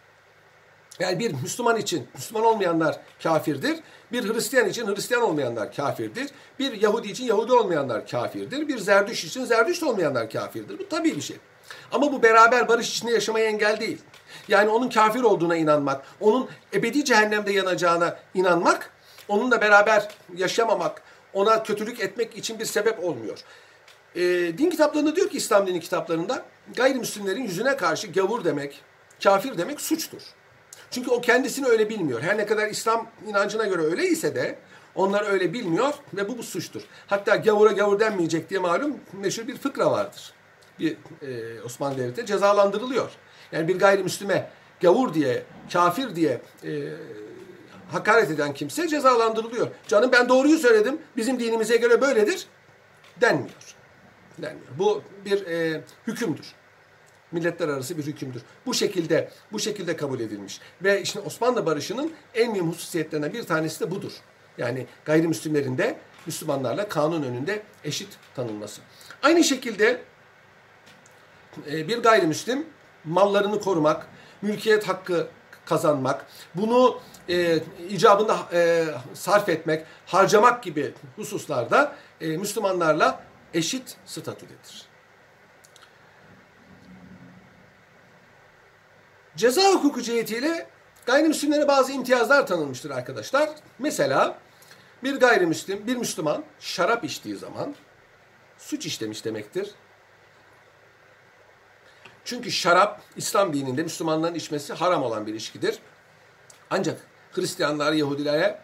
[0.98, 3.78] Yani bir Müslüman için Müslüman olmayanlar kafirdir.
[4.12, 6.30] Bir Hristiyan için Hristiyan olmayanlar kafirdir.
[6.59, 8.68] Bir Yahudi için Yahudi olmayanlar kafirdir.
[8.68, 10.78] Bir Zerdüş için Zerdüşt olmayanlar kafirdir.
[10.78, 11.37] Bu tabii bir şey.
[11.92, 13.98] Ama bu beraber barış içinde yaşamaya engel değil.
[14.48, 18.90] Yani onun kafir olduğuna inanmak, onun ebedi cehennemde yanacağına inanmak,
[19.28, 23.38] onunla beraber yaşamamak, ona kötülük etmek için bir sebep olmuyor.
[24.16, 24.20] E,
[24.58, 26.44] din kitaplarında diyor ki İslam dini kitaplarında
[26.76, 28.82] gayrimüslimlerin yüzüne karşı gavur demek,
[29.24, 30.22] kafir demek suçtur.
[30.90, 32.22] Çünkü o kendisini öyle bilmiyor.
[32.22, 34.58] Her ne kadar İslam inancına göre öyleyse de
[34.94, 36.82] onlar öyle bilmiyor ve bu bu suçtur.
[37.06, 40.32] Hatta gavura gavur denmeyecek diye malum meşhur bir fıkra vardır.
[40.78, 43.10] Bir e, Osmanlı Devleti cezalandırılıyor.
[43.52, 46.70] Yani bir gayrimüslime gavur diye, kafir diye e,
[47.92, 49.68] hakaret eden kimse cezalandırılıyor.
[49.88, 52.46] Canım ben doğruyu söyledim, bizim dinimize göre böyledir
[53.20, 53.76] denmiyor.
[54.38, 54.68] denmiyor.
[54.79, 56.55] Bu bir e, hükümdür
[57.33, 58.42] milletler arası bir hükümdür.
[58.66, 60.61] Bu şekilde bu şekilde kabul edilmiş.
[60.83, 64.12] Ve işte Osmanlı barışının en mühim hususiyetlerinden bir tanesi de budur.
[64.59, 68.81] Yani gayrimüslimlerin de Müslümanlarla kanun önünde eşit tanınması.
[69.22, 70.00] Aynı şekilde
[71.70, 72.66] e, bir gayrimüslim
[73.05, 74.07] mallarını korumak,
[74.42, 75.29] mülkiyet hakkı
[75.70, 83.22] kazanmak, bunu e, icabında e, sarf etmek, harcamak gibi hususlarda e, Müslümanlarla
[83.54, 84.90] eşit statüdedir.
[89.37, 90.66] Ceza hukuku cihetiyle
[91.06, 93.50] gayrimüslimlere bazı imtiyazlar tanınmıştır arkadaşlar.
[93.78, 94.38] Mesela
[95.04, 97.74] bir gayrimüslim, bir Müslüman şarap içtiği zaman
[98.59, 99.70] suç işlemiş demektir.
[102.30, 105.78] Çünkü şarap İslam dininde Müslümanların içmesi haram olan bir içkidir.
[106.70, 107.00] Ancak
[107.32, 108.58] Hristiyanlar, Yahudilere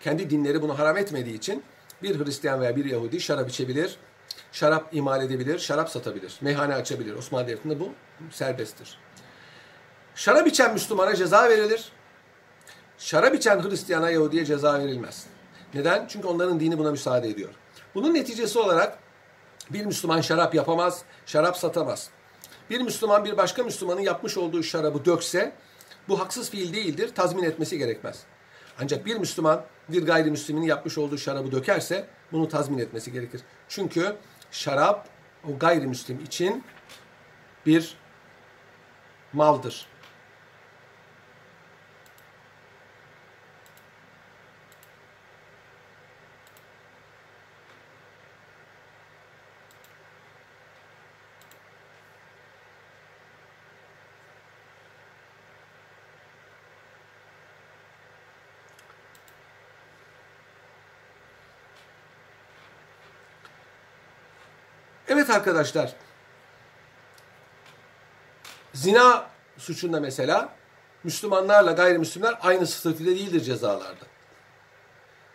[0.00, 1.62] kendi dinleri bunu haram etmediği için
[2.02, 3.96] bir Hristiyan veya bir Yahudi şarap içebilir,
[4.52, 7.14] şarap imal edebilir, şarap satabilir, meyhane açabilir.
[7.14, 7.92] Osmanlı Devleti'nde bu
[8.30, 8.98] serbesttir.
[10.14, 11.92] Şarap içen Müslümana ceza verilir.
[12.98, 15.26] Şarap içen Hristiyana Yahudiye ceza verilmez.
[15.74, 16.06] Neden?
[16.06, 17.50] Çünkü onların dini buna müsaade ediyor.
[17.94, 18.98] Bunun neticesi olarak
[19.70, 22.10] bir Müslüman şarap yapamaz, şarap satamaz.
[22.70, 25.52] Bir Müslüman bir başka Müslümanın yapmış olduğu şarabı dökse
[26.08, 28.22] Bu haksız fiil değildir, tazmin etmesi gerekmez.
[28.80, 33.40] Ancak bir Müslüman bir gayrimüslimin yapmış olduğu şarabı dökerse bunu tazmin etmesi gerekir.
[33.68, 34.16] Çünkü
[34.50, 35.08] şarap
[35.44, 36.64] o gayrimüslim için
[37.66, 37.96] bir
[39.32, 39.86] maldır.
[65.26, 65.92] Evet arkadaşlar.
[68.72, 69.26] Zina
[69.58, 70.48] suçunda mesela
[71.04, 74.04] Müslümanlarla gayrimüslimler aynı statüde değildir cezalarda.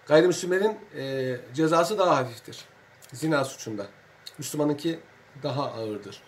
[0.08, 2.65] Gayrimüslimlerin e, cezası daha hafiftir.
[3.13, 3.88] Zina suçunda.
[4.38, 4.99] Müslümanınki
[5.43, 6.21] daha ağırdır.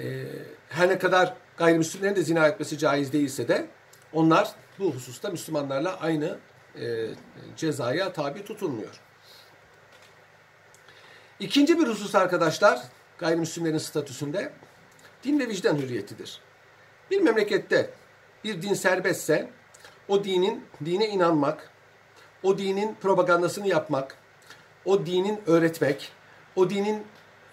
[0.00, 0.24] E,
[0.68, 3.66] her ne kadar gayrimüslimlerin de zina etmesi caiz değilse de
[4.12, 6.38] onlar bu hususta Müslümanlarla aynı
[6.80, 7.06] e,
[7.56, 9.07] cezaya tabi tutulmuyor.
[11.40, 12.80] İkinci bir husus arkadaşlar
[13.18, 14.52] gayrimüslimlerin statüsünde
[15.24, 16.40] din ve vicdan hürriyetidir.
[17.10, 17.90] Bir memlekette
[18.44, 19.50] bir din serbestse
[20.08, 21.70] o dinin dine inanmak,
[22.42, 24.16] o dinin propagandasını yapmak,
[24.84, 26.12] o dinin öğretmek,
[26.56, 27.02] o dinin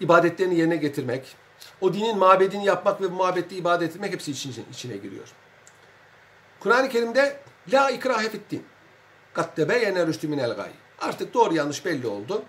[0.00, 1.36] ibadetlerini yerine getirmek,
[1.80, 5.28] o dinin mabedini yapmak ve bu mabette ibadet etmek hepsi içine, içine giriyor.
[6.60, 7.40] Kur'an-ı Kerim'de
[7.72, 8.64] la ikrahe din.
[9.32, 10.70] Kat tebeyyene rüştü minel gay.
[11.00, 12.42] Artık doğru yanlış belli oldu.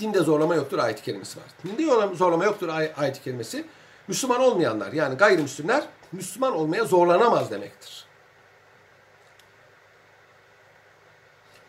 [0.00, 1.46] Dinde zorlama yoktur ayet-i kerimesi var.
[1.64, 3.64] Dinde zorlama yoktur ay- ayet-i kerimesi.
[4.08, 8.06] Müslüman olmayanlar yani gayrimüslimler Müslüman olmaya zorlanamaz demektir.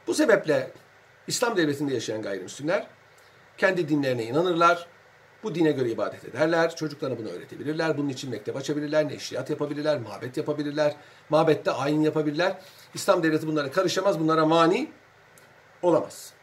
[0.07, 0.71] Bu sebeple
[1.27, 2.87] İslam devletinde yaşayan gayrimüslimler
[3.57, 4.87] kendi dinlerine inanırlar.
[5.43, 6.75] Bu dine göre ibadet ederler.
[6.75, 7.97] Çocuklarına bunu öğretebilirler.
[7.97, 10.95] Bunun için mektep açabilirler, neşriyat yapabilirler, mabet yapabilirler.
[11.29, 12.57] Mabette ayin yapabilirler.
[12.93, 14.91] İslam devleti bunlara karışamaz, bunlara mani
[15.81, 16.33] olamaz.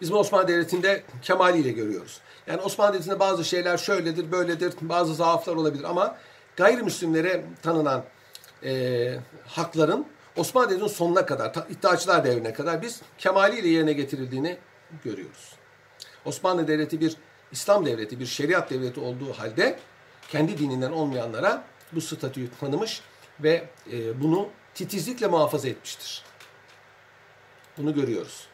[0.00, 2.20] Biz bunu Osmanlı Devleti'nde kemaliyle görüyoruz.
[2.46, 6.16] Yani Osmanlı Devleti'nde bazı şeyler şöyledir, böyledir, bazı zaaflar olabilir ama
[6.56, 8.04] gayrimüslimlere tanınan
[8.64, 9.14] e,
[9.46, 14.58] hakların Osmanlı Devleti'nin sonuna kadar, iddiaçılar devrine kadar biz kemaliyle yerine getirildiğini
[15.04, 15.52] görüyoruz.
[16.24, 17.16] Osmanlı Devleti bir
[17.52, 19.78] İslam devleti, bir şeriat devleti olduğu halde
[20.28, 23.00] kendi dininden olmayanlara bu statüyü tanımış
[23.40, 26.22] ve e, bunu titizlikle muhafaza etmiştir.
[27.78, 28.49] Bunu görüyoruz.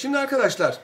[0.00, 0.78] Şimdi arkadaşlar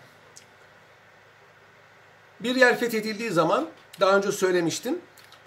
[2.41, 3.69] bir yer fethedildiği zaman
[4.01, 4.99] daha önce söylemiştim.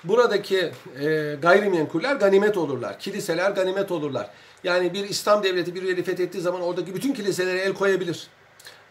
[0.03, 2.99] Buradaki e, gayrimenkuller ganimet olurlar.
[2.99, 4.29] Kiliseler ganimet olurlar.
[4.63, 8.27] Yani bir İslam devleti bir yeri fethettiği zaman oradaki bütün kiliselere el koyabilir.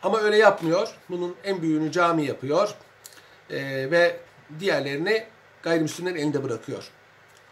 [0.02, 0.88] Ama öyle yapmıyor.
[1.10, 2.74] Bunun en büyüğünü cami yapıyor.
[3.50, 4.16] E, ve
[4.60, 5.24] diğerlerini
[5.62, 6.90] gayrimüslimlerin elinde bırakıyor.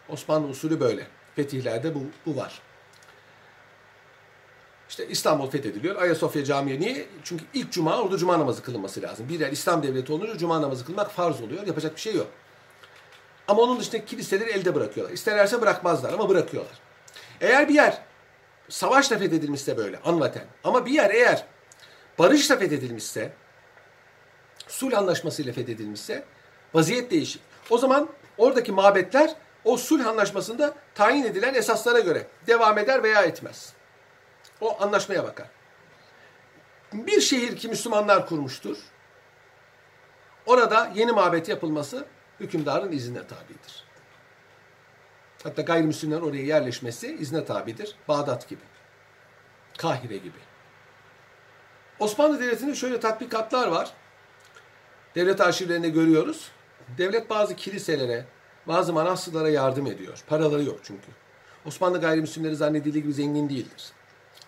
[0.08, 1.06] Osmanlı usulü böyle.
[1.36, 2.65] Fetihlerde bu, bu var.
[4.88, 6.02] İşte İstanbul fethediliyor.
[6.02, 7.06] Ayasofya Camii niye?
[7.24, 9.28] Çünkü ilk cuma orada cuma namazı kılınması lazım.
[9.28, 11.66] Bir yer İslam devleti olunca cuma namazı kılmak farz oluyor.
[11.66, 12.26] Yapacak bir şey yok.
[13.48, 15.14] Ama onun dışındaki kiliseleri elde bırakıyorlar.
[15.14, 16.78] İsterlerse bırakmazlar ama bırakıyorlar.
[17.40, 17.98] Eğer bir yer
[18.68, 21.44] savaşla fethedilmişse böyle anvaten ama bir yer eğer
[22.18, 23.32] barışla fethedilmişse
[24.68, 26.24] sulh anlaşmasıyla fethedilmişse
[26.74, 27.40] vaziyet değişir.
[27.70, 33.75] O zaman oradaki mabetler o sulh anlaşmasında tayin edilen esaslara göre devam eder veya etmez.
[34.60, 35.46] O anlaşmaya bakar.
[36.92, 38.76] Bir şehir ki Müslümanlar kurmuştur.
[40.46, 42.06] Orada yeni mabet yapılması
[42.40, 43.84] hükümdarın iznine tabidir.
[45.42, 47.96] Hatta gayrimüslimlerin oraya yerleşmesi izne tabidir.
[48.08, 48.60] Bağdat gibi.
[49.78, 50.38] Kahire gibi.
[51.98, 53.92] Osmanlı Devleti'nde şöyle tatbikatlar var.
[55.14, 56.50] Devlet arşivlerinde görüyoruz.
[56.98, 58.24] Devlet bazı kiliselere,
[58.66, 60.24] bazı manastırlara yardım ediyor.
[60.26, 61.08] Paraları yok çünkü.
[61.64, 63.92] Osmanlı gayrimüslimleri zannedildiği gibi zengin değildir.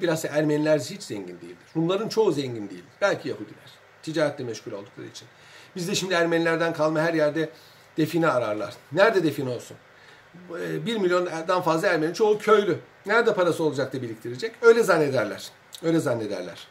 [0.01, 1.67] Bilhassa Ermeniler hiç zengin değildir.
[1.77, 2.85] Rumların çoğu zengin değildir.
[3.01, 3.71] Belki Yahudiler.
[4.03, 5.29] Ticaretle meşgul oldukları için.
[5.77, 7.49] Bizde şimdi Ermenilerden kalma her yerde
[7.97, 8.75] define ararlar.
[8.93, 9.77] Nerede define olsun?
[10.87, 12.79] Bir milyondan fazla Ermeni çoğu köylü.
[13.07, 14.53] Nerede parası olacak da biriktirecek?
[14.63, 15.51] Öyle zannederler.
[15.83, 16.69] Öyle zannederler.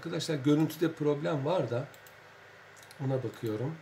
[0.00, 1.84] Arkadaşlar görüntüde problem var da
[3.04, 3.74] ona bakıyorum.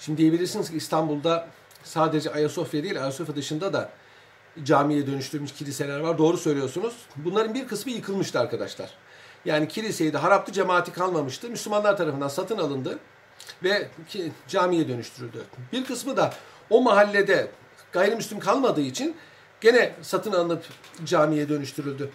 [0.00, 1.46] Şimdi diyebilirsiniz ki İstanbul'da
[1.82, 3.90] sadece Ayasofya değil, Ayasofya dışında da
[4.64, 6.18] camiye dönüştürülmüş kiliseler var.
[6.18, 6.94] Doğru söylüyorsunuz.
[7.16, 8.90] Bunların bir kısmı yıkılmıştı arkadaşlar.
[9.44, 11.50] Yani kiliseydi, haraptı cemaati kalmamıştı.
[11.50, 12.98] Müslümanlar tarafından satın alındı
[13.62, 13.88] ve
[14.48, 15.44] camiye dönüştürüldü.
[15.72, 16.34] Bir kısmı da
[16.70, 17.50] o mahallede
[17.92, 19.16] gayrimüslim kalmadığı için
[19.60, 20.64] gene satın alınıp
[21.04, 22.10] camiye dönüştürüldü.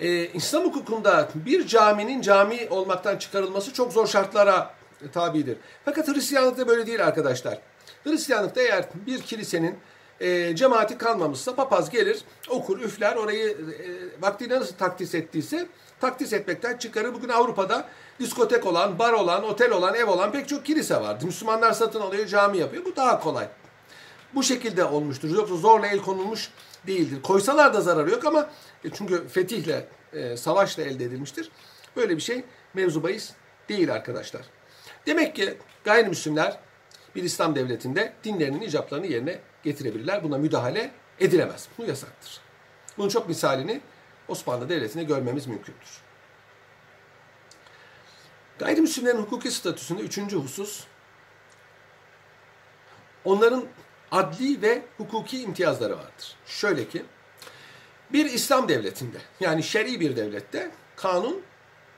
[0.00, 4.75] Ee, İslam hukukunda bir caminin cami olmaktan çıkarılması çok zor şartlara
[5.12, 5.58] tabidir.
[5.84, 7.58] Fakat Hristiyanlıkta böyle değil arkadaşlar.
[8.04, 9.78] Hristiyanlıkta eğer bir kilisenin
[10.20, 15.66] e, cemaati kalmamışsa papaz gelir, okur, üfler, orayı e, vaktinde nasıl takdis ettiyse
[16.00, 17.14] takdis etmekten çıkarır.
[17.14, 17.88] Bugün Avrupa'da
[18.20, 21.18] diskotek olan, bar olan, otel olan, ev olan pek çok kilise var.
[21.22, 22.84] Müslümanlar satın alıyor, cami yapıyor.
[22.84, 23.48] Bu daha kolay.
[24.34, 25.30] Bu şekilde olmuştur.
[25.30, 26.50] Yoksa zorla el konulmuş
[26.86, 27.22] değildir.
[27.22, 28.50] Koysalar da zararı yok ama
[28.84, 31.50] e, çünkü fetihle, e, savaşla elde edilmiştir.
[31.96, 33.32] Böyle bir şey mevzu bahis
[33.68, 34.42] değil arkadaşlar.
[35.06, 36.58] Demek ki gayrimüslimler
[37.14, 40.24] bir İslam devletinde dinlerinin icaplarını yerine getirebilirler.
[40.24, 40.90] Buna müdahale
[41.20, 41.68] edilemez.
[41.78, 42.40] Bu yasaktır.
[42.98, 43.80] Bunun çok misalini
[44.28, 46.02] Osmanlı Devleti'nde görmemiz mümkündür.
[48.58, 50.84] Gayrimüslimlerin hukuki statüsünde üçüncü husus,
[53.24, 53.64] onların
[54.10, 56.36] adli ve hukuki imtiyazları vardır.
[56.46, 57.04] Şöyle ki,
[58.12, 61.42] bir İslam devletinde, yani şer'i bir devlette kanun,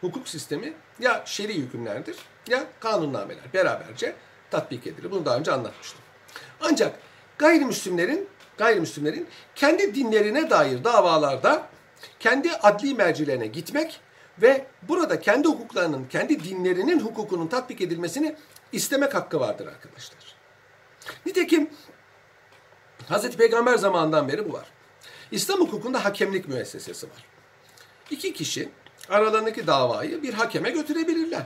[0.00, 2.16] hukuk sistemi ya şer'i hükümlerdir
[2.48, 4.14] ya kanunnameler beraberce
[4.50, 5.11] tatbik edilir.
[5.11, 6.00] Bunu daha önce anlatmıştım.
[6.61, 6.98] Ancak
[7.38, 11.68] gayrimüslimlerin gayrimüslimlerin kendi dinlerine dair davalarda
[12.20, 14.00] kendi adli mercilerine gitmek
[14.42, 18.37] ve burada kendi hukuklarının, kendi dinlerinin hukukunun tatbik edilmesini
[18.72, 20.37] istemek hakkı vardır arkadaşlar.
[21.26, 21.70] Nitekim
[23.11, 23.37] Hz.
[23.37, 24.66] Peygamber zamanından beri bu var.
[25.30, 27.24] İslam hukukunda hakemlik müessesesi var.
[28.11, 28.68] İki kişi
[29.10, 31.42] aralarındaki davayı bir hakeme götürebilirler.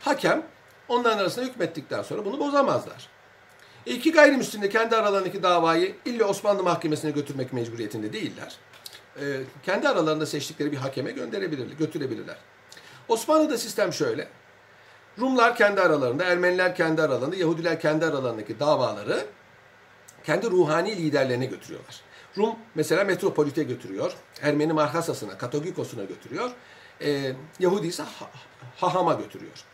[0.00, 0.42] Hakem
[0.88, 3.08] onların arasında hükmettikten sonra bunu bozamazlar.
[3.86, 8.56] E iki gayrimüslim de kendi aralarındaki davayı illa Osmanlı Mahkemesi'ne götürmek mecburiyetinde değiller.
[9.20, 12.36] E, kendi aralarında seçtikleri bir hakeme gönderebilirler, götürebilirler.
[13.08, 14.28] Osmanlı'da sistem şöyle.
[15.20, 19.26] Rumlar kendi aralarında, Ermeniler kendi aralarında, Yahudiler kendi aralarındaki davaları
[20.24, 22.00] kendi ruhani liderlerine götürüyorlar.
[22.38, 24.12] Rum mesela metropolite götürüyor.
[24.42, 26.50] Ermeni Marhasasına, Katogikos'una götürüyor.
[27.00, 28.30] Ee, Yahudi ise ha
[28.76, 29.64] Haham'a götürüyor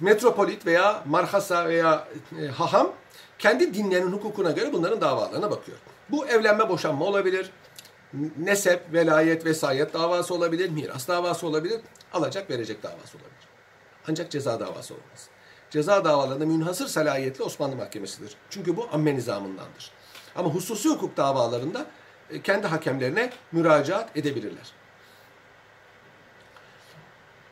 [0.00, 2.08] metropolit veya marhasa veya
[2.42, 2.92] e, haham
[3.38, 5.78] kendi dinlerinin hukukuna göre bunların davalarına bakıyor.
[6.10, 7.50] Bu evlenme boşanma olabilir,
[8.38, 11.80] nesep, velayet, vesayet davası olabilir, miras davası olabilir,
[12.12, 13.48] alacak verecek davası olabilir.
[14.08, 15.28] Ancak ceza davası olmaz.
[15.70, 18.34] Ceza davalarında münhasır salayetli Osmanlı Mahkemesi'dir.
[18.50, 19.90] Çünkü bu amme nizamındandır.
[20.36, 21.86] Ama hususi hukuk davalarında
[22.30, 24.72] e, kendi hakemlerine müracaat edebilirler.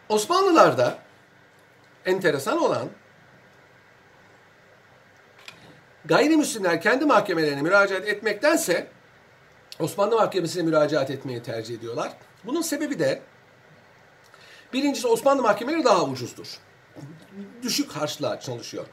[0.08, 0.98] Osmanlılarda
[2.06, 2.88] enteresan olan
[6.04, 8.88] gayrimüslimler kendi mahkemelerine müracaat etmektense
[9.80, 12.12] Osmanlı Mahkemesi'ne müracaat etmeyi tercih ediyorlar.
[12.44, 13.22] Bunun sebebi de
[14.72, 16.58] birincisi Osmanlı mahkemeleri daha ucuzdur.
[17.62, 18.86] Düşük harçla çalışıyor.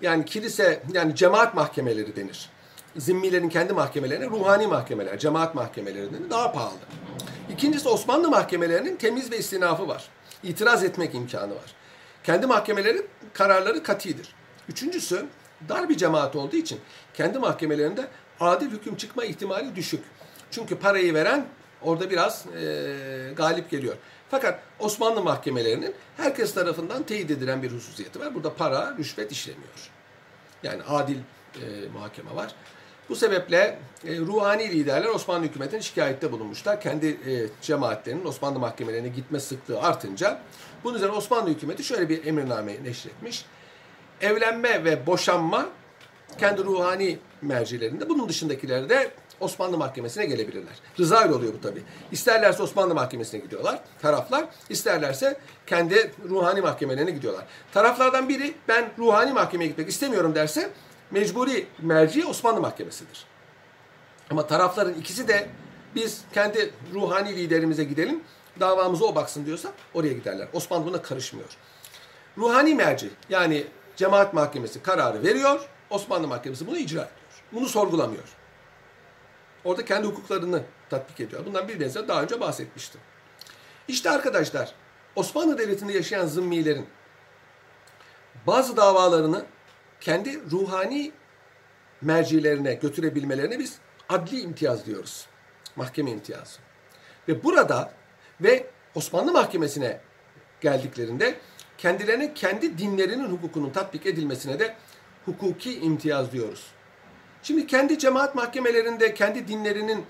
[0.00, 2.50] Yani kilise, yani cemaat mahkemeleri denir.
[2.96, 6.30] Zimmilerin kendi mahkemelerine ruhani mahkemeler, cemaat mahkemeleri denir.
[6.30, 6.78] Daha pahalı.
[7.52, 10.08] İkincisi Osmanlı mahkemelerinin temiz ve istinafı var.
[10.42, 11.74] İtiraz etmek imkanı var.
[12.24, 14.34] Kendi mahkemeleri kararları katidir.
[14.68, 15.26] Üçüncüsü
[15.68, 16.80] dar bir cemaat olduğu için
[17.14, 18.08] kendi mahkemelerinde
[18.40, 20.04] adil hüküm çıkma ihtimali düşük.
[20.50, 21.46] Çünkü parayı veren
[21.82, 23.96] orada biraz e, galip geliyor.
[24.30, 28.34] Fakat Osmanlı mahkemelerinin herkes tarafından teyit edilen bir hususiyeti var.
[28.34, 29.90] Burada para, rüşvet işlemiyor.
[30.62, 31.18] Yani adil
[31.54, 32.54] e, muhakeme var.
[33.10, 36.80] Bu sebeple e, ruhani liderler Osmanlı hükümetine şikayette bulunmuşlar.
[36.80, 40.40] Kendi e, cemaatlerinin Osmanlı mahkemelerine gitme sıklığı artınca
[40.84, 43.44] bunun üzerine Osmanlı hükümeti şöyle bir emirname neşretmiş.
[44.20, 45.68] Evlenme ve boşanma
[46.38, 50.74] kendi ruhani mercilerinde, bunun dışındakileri de Osmanlı Mahkemesi'ne gelebilirler.
[50.98, 51.82] Rıza ile oluyor bu tabi.
[52.12, 54.44] İsterlerse Osmanlı Mahkemesi'ne gidiyorlar taraflar.
[54.68, 57.44] isterlerse kendi ruhani mahkemelerine gidiyorlar.
[57.72, 60.70] Taraflardan biri ben ruhani mahkemeye gitmek istemiyorum derse
[61.10, 63.24] mecburi merci Osmanlı Mahkemesi'dir.
[64.30, 65.48] Ama tarafların ikisi de
[65.94, 68.22] biz kendi ruhani liderimize gidelim,
[68.60, 70.48] davamıza o baksın diyorsa oraya giderler.
[70.52, 71.48] Osmanlı buna karışmıyor.
[72.38, 77.20] Ruhani merci yani cemaat mahkemesi kararı veriyor, Osmanlı Mahkemesi bunu icra ediyor.
[77.52, 78.24] Bunu sorgulamıyor.
[79.64, 81.46] Orada kendi hukuklarını tatbik ediyor.
[81.46, 83.00] Bundan bir benzer daha önce bahsetmiştim.
[83.88, 84.74] İşte arkadaşlar
[85.16, 86.86] Osmanlı Devleti'nde yaşayan zımmilerin
[88.46, 89.44] bazı davalarını
[90.00, 91.12] kendi ruhani
[92.02, 93.78] mercilerine götürebilmelerine biz
[94.08, 95.26] adli imtiyaz diyoruz.
[95.76, 96.58] Mahkeme imtiyazı.
[97.28, 97.92] Ve burada
[98.40, 100.00] ve Osmanlı Mahkemesi'ne
[100.60, 101.34] geldiklerinde
[101.78, 104.76] kendilerine kendi dinlerinin hukukunun tatbik edilmesine de
[105.24, 106.66] hukuki imtiyaz diyoruz.
[107.42, 110.06] Şimdi kendi cemaat mahkemelerinde kendi dinlerinin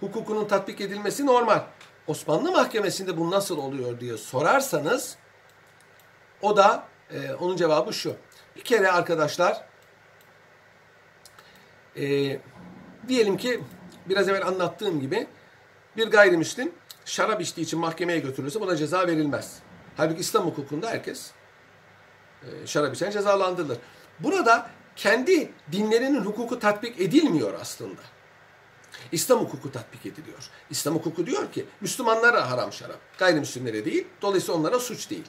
[0.00, 1.60] hukukunun tatbik edilmesi normal.
[2.06, 5.16] Osmanlı Mahkemesi'nde bu nasıl oluyor diye sorarsanız
[6.42, 8.16] o da e, onun cevabı şu.
[8.56, 9.64] Bir kere arkadaşlar
[11.96, 12.38] e,
[13.08, 13.60] diyelim ki
[14.08, 15.26] biraz evvel anlattığım gibi
[15.96, 16.72] bir gayrimüslim
[17.04, 19.58] şarap içtiği için mahkemeye götürülürse buna ceza verilmez.
[19.96, 21.30] Halbuki İslam hukukunda herkes
[22.42, 23.78] e, şarap içen cezalandırılır.
[24.20, 28.00] Burada kendi dinlerinin hukuku tatbik edilmiyor aslında.
[29.12, 30.50] İslam hukuku tatbik ediliyor.
[30.70, 35.24] İslam hukuku diyor ki Müslümanlara haram şarap, gayrimüslimlere değil, dolayısıyla onlara suç değil.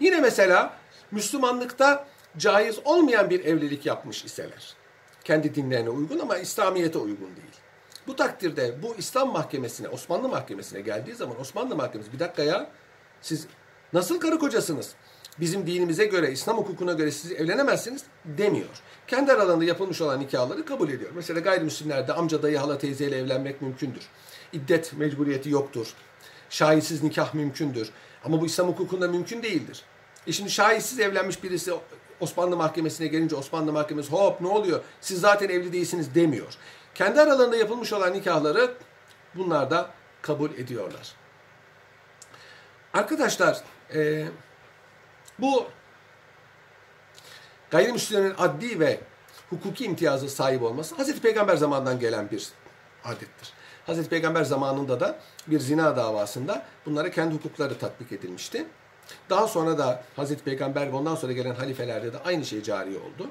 [0.00, 0.76] Yine mesela
[1.10, 2.08] Müslümanlıkta
[2.38, 4.74] caiz olmayan bir evlilik yapmış iseler,
[5.24, 7.56] kendi dinlerine uygun ama İslamiyet'e uygun değil.
[8.06, 12.70] Bu takdirde bu İslam mahkemesine, Osmanlı mahkemesine geldiği zaman Osmanlı mahkemesi bir dakika ya
[13.22, 13.46] siz
[13.92, 14.94] nasıl karı kocasınız?
[15.40, 18.68] Bizim dinimize göre, İslam hukukuna göre siz evlenemezsiniz demiyor.
[19.06, 21.10] Kendi aralarında yapılmış olan nikahları kabul ediyor.
[21.14, 24.02] Mesela gayrimüslimlerde amca, dayı, hala, teyzeyle evlenmek mümkündür.
[24.52, 25.94] İddet mecburiyeti yoktur.
[26.50, 27.90] Şahitsiz nikah mümkündür.
[28.24, 29.82] Ama bu İslam hukukunda mümkün değildir.
[30.26, 31.72] E şimdi şahitsiz evlenmiş birisi
[32.20, 36.54] Osmanlı Mahkemesi'ne gelince Osmanlı Mahkemesi hop ne oluyor siz zaten evli değilsiniz demiyor.
[36.94, 38.74] Kendi aralarında yapılmış olan nikahları
[39.34, 39.90] bunlar da
[40.22, 41.14] kabul ediyorlar.
[42.94, 43.60] Arkadaşlar
[43.94, 44.24] e,
[45.38, 45.66] bu
[47.70, 49.00] gayrimüslimlerin adli ve
[49.50, 52.48] hukuki imtiyazı sahip olması Hazreti Peygamber zamanından gelen bir
[53.04, 53.52] adettir.
[53.86, 58.66] Hazreti Peygamber zamanında da bir zina davasında bunlara kendi hukukları tatbik edilmişti.
[59.30, 63.30] Daha sonra da Hazreti Peygamber ve ondan sonra gelen halifelerde de aynı şey cari oldu.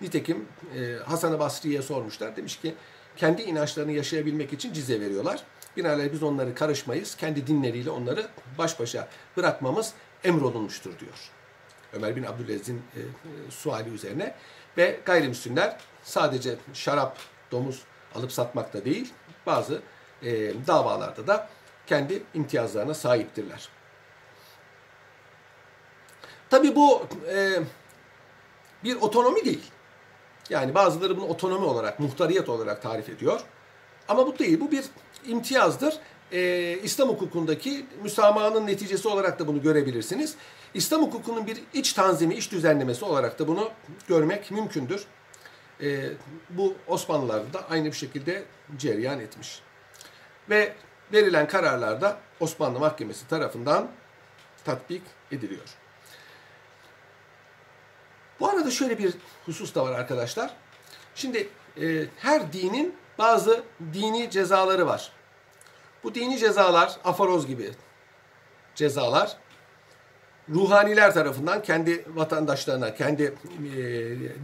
[0.00, 2.36] Nitekim e, Hasan-ı Basri'ye sormuşlar.
[2.36, 2.74] Demiş ki
[3.16, 5.42] kendi inançlarını yaşayabilmek için cize veriyorlar.
[5.76, 7.16] Binaenaleyh biz onları karışmayız.
[7.16, 8.26] Kendi dinleriyle onları
[8.58, 9.92] baş başa bırakmamız
[10.24, 11.30] emrolunmuştur diyor.
[11.92, 13.04] Ömer bin Abdülaziz'in e, e,
[13.50, 14.34] suali üzerine.
[14.76, 17.18] Ve gayrimüslimler sadece şarap,
[17.50, 17.82] domuz
[18.14, 19.12] alıp satmakta değil,
[19.46, 19.82] bazı
[20.22, 20.30] e,
[20.66, 21.48] davalarda da
[21.86, 23.68] kendi imtiyazlarına sahiptirler.
[26.52, 27.58] Tabi bu e,
[28.84, 29.62] bir otonomi değil.
[30.50, 33.40] Yani bazıları bunu otonomi olarak, muhtariyet olarak tarif ediyor.
[34.08, 34.84] Ama bu değil, bu bir
[35.26, 35.98] imtiyazdır.
[36.32, 40.34] Ee, İslam hukukundaki müsamahanın neticesi olarak da bunu görebilirsiniz.
[40.74, 43.70] İslam hukukunun bir iç tanzimi, iç düzenlemesi olarak da bunu
[44.08, 45.04] görmek mümkündür.
[45.82, 46.10] Ee,
[46.50, 48.42] bu Osmanlılarda da aynı bir şekilde
[48.78, 49.62] cereyan etmiş.
[50.50, 50.74] Ve
[51.12, 53.88] verilen kararlar da Osmanlı Mahkemesi tarafından
[54.64, 55.81] tatbik ediliyor.
[58.42, 59.14] Bu arada şöyle bir
[59.46, 60.50] husus da var arkadaşlar.
[61.14, 61.48] Şimdi
[61.80, 63.62] e, her dinin bazı
[63.94, 65.12] dini cezaları var.
[66.04, 67.70] Bu dini cezalar, afaroz gibi
[68.74, 69.36] cezalar
[70.48, 73.34] ruhaniler tarafından kendi vatandaşlarına, kendi e,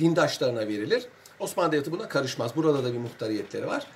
[0.00, 1.06] dindaşlarına verilir.
[1.38, 2.56] Osmanlı Devleti buna karışmaz.
[2.56, 3.86] Burada da bir muhtariyetleri var.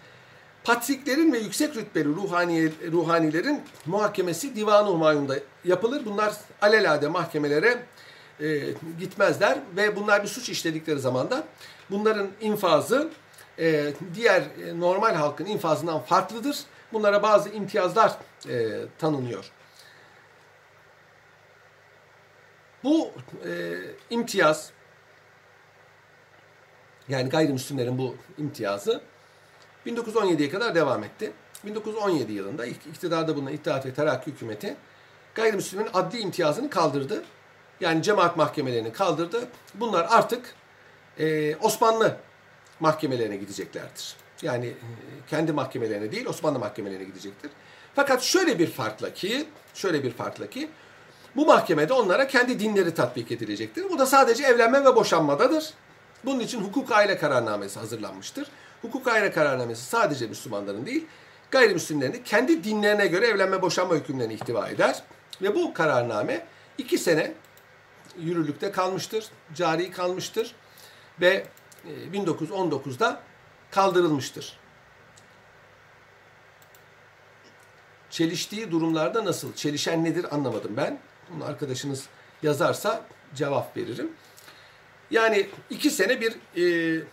[0.64, 5.34] Patriklerin ve yüksek rütbeli ruhani, ruhanilerin muhakemesi Divan-ı Humayun'da
[5.64, 6.04] yapılır.
[6.04, 7.82] Bunlar alelade mahkemelere
[8.42, 11.44] e, gitmezler ve bunlar bir suç işledikleri zaman da
[11.90, 13.10] bunların infazı
[13.58, 16.58] e, diğer e, normal halkın infazından farklıdır.
[16.92, 18.16] Bunlara bazı imtiyazlar
[18.48, 19.50] e, tanınıyor.
[22.84, 23.10] Bu
[23.44, 23.50] e,
[24.10, 24.70] imtiyaz
[27.08, 29.00] yani gayrimüslimlerin bu imtiyazı
[29.86, 31.32] 1917'ye kadar devam etti.
[31.64, 34.76] 1917 yılında iktidarda bulunan İttihat ve Terakki hükümeti
[35.34, 37.24] gayrimüslimin adli imtiyazını kaldırdı.
[37.82, 39.48] Yani cemaat mahkemelerini kaldırdı.
[39.74, 40.54] Bunlar artık
[41.18, 42.16] e, Osmanlı
[42.80, 44.16] mahkemelerine gideceklerdir.
[44.42, 44.86] Yani e,
[45.30, 47.50] kendi mahkemelerine değil Osmanlı mahkemelerine gidecektir.
[47.94, 50.68] Fakat şöyle bir farkla ki, şöyle bir farkla ki
[51.36, 53.86] bu mahkemede onlara kendi dinleri tatbik edilecektir.
[53.90, 55.70] Bu da sadece evlenme ve boşanmadadır.
[56.24, 58.48] Bunun için hukuk aile kararnamesi hazırlanmıştır.
[58.82, 61.06] hukuk ayrı kararnamesi sadece Müslümanların değil,
[61.50, 65.02] gayrimüslimlerin de kendi dinlerine göre evlenme boşanma hükümlerini ihtiva eder.
[65.42, 66.46] Ve bu kararname
[66.78, 67.32] iki sene
[68.18, 70.54] yürürlükte kalmıştır, cari kalmıştır
[71.20, 71.46] ve
[72.12, 73.20] 1919'da
[73.70, 74.58] kaldırılmıştır.
[78.10, 79.52] Çeliştiği durumlarda nasıl?
[79.54, 80.98] Çelişen nedir anlamadım ben.
[81.30, 82.06] Bunu arkadaşınız
[82.42, 83.04] yazarsa
[83.34, 84.12] cevap veririm.
[85.10, 87.04] Yani iki sene bir e,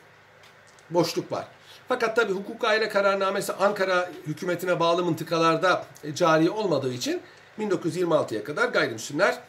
[0.90, 1.48] boşluk var.
[1.88, 7.22] Fakat tabi hukuk aile kararnamesi Ankara hükümetine bağlı mıntıkalarda e, cari olmadığı için
[7.60, 9.40] 1926'ya kadar gayrimüslimler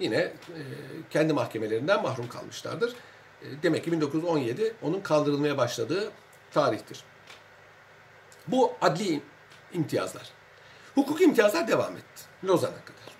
[0.00, 0.32] yine e,
[1.10, 2.94] kendi mahkemelerinden mahrum kalmışlardır.
[3.42, 6.10] E, demek ki 1917 onun kaldırılmaya başladığı
[6.50, 7.04] tarihtir.
[8.48, 9.20] Bu adli
[9.72, 10.30] imtiyazlar.
[10.94, 12.22] Hukuk imtiyazlar devam etti.
[12.44, 13.16] Lozan'a kadar.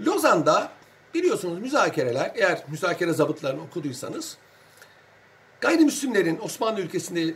[0.00, 0.72] Lozan'da
[1.14, 4.36] biliyorsunuz müzakereler, eğer müzakere zabıtlarını okuduysanız,
[5.60, 7.34] gayrimüslimlerin Osmanlı ülkesinde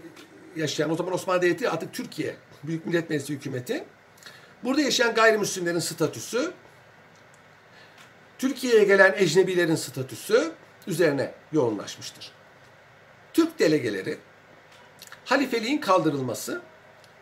[0.57, 3.85] yaşayan, o zaman Osmanlı Devleti artık Türkiye Büyük Millet Meclisi hükümeti,
[4.65, 6.53] burada yaşayan gayrimüslimlerin statüsü,
[8.39, 10.53] Türkiye'ye gelen ecnebilerin statüsü
[10.87, 12.33] üzerine yoğunlaşmıştır.
[13.33, 14.19] Türk delegeleri
[15.25, 16.61] halifeliğin kaldırılması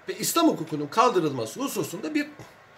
[0.08, 2.26] ve İslam hukukunun kaldırılması hususunda bir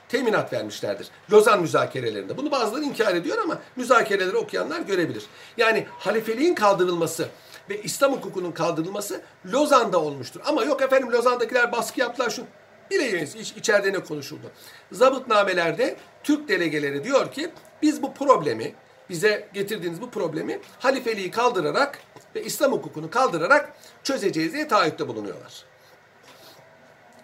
[0.09, 1.09] teminat vermişlerdir.
[1.33, 2.37] Lozan müzakerelerinde.
[2.37, 5.27] Bunu bazıları inkar ediyor ama müzakereleri okuyanlar görebilir.
[5.57, 7.29] Yani halifeliğin kaldırılması
[7.71, 9.21] ve İslam hukukunun kaldırılması
[9.53, 10.41] Lozan'da olmuştur.
[10.45, 12.45] Ama yok efendim Lozan'dakiler baskı yaptılar şu
[12.91, 14.53] bilemeyiz iç, içeride ne konuşuldu.
[14.93, 17.51] Zabıtnamelerde Türk delegeleri diyor ki
[17.83, 18.75] biz bu problemi
[19.11, 21.99] bize getirdiğiniz bu problemi halifeliği kaldırarak
[22.35, 23.73] ve İslam hukukunu kaldırarak
[24.03, 25.65] çözeceğiz diye taahhütte bulunuyorlar.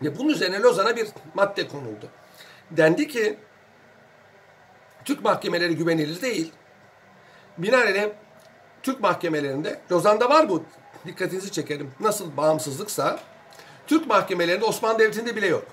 [0.02, 2.08] Ve bunun üzerine Lozan'a bir madde konuldu.
[2.70, 3.38] Dendi ki
[5.04, 6.52] Türk mahkemeleri güvenilir değil.
[7.58, 8.08] Binaenaleyh
[8.82, 10.64] Türk mahkemelerinde, Lozan'da var bu,
[11.06, 11.90] dikkatinizi çekerim.
[12.00, 13.20] Nasıl bağımsızlıksa,
[13.86, 15.64] Türk mahkemelerinde Osmanlı Devleti'nde bile yok.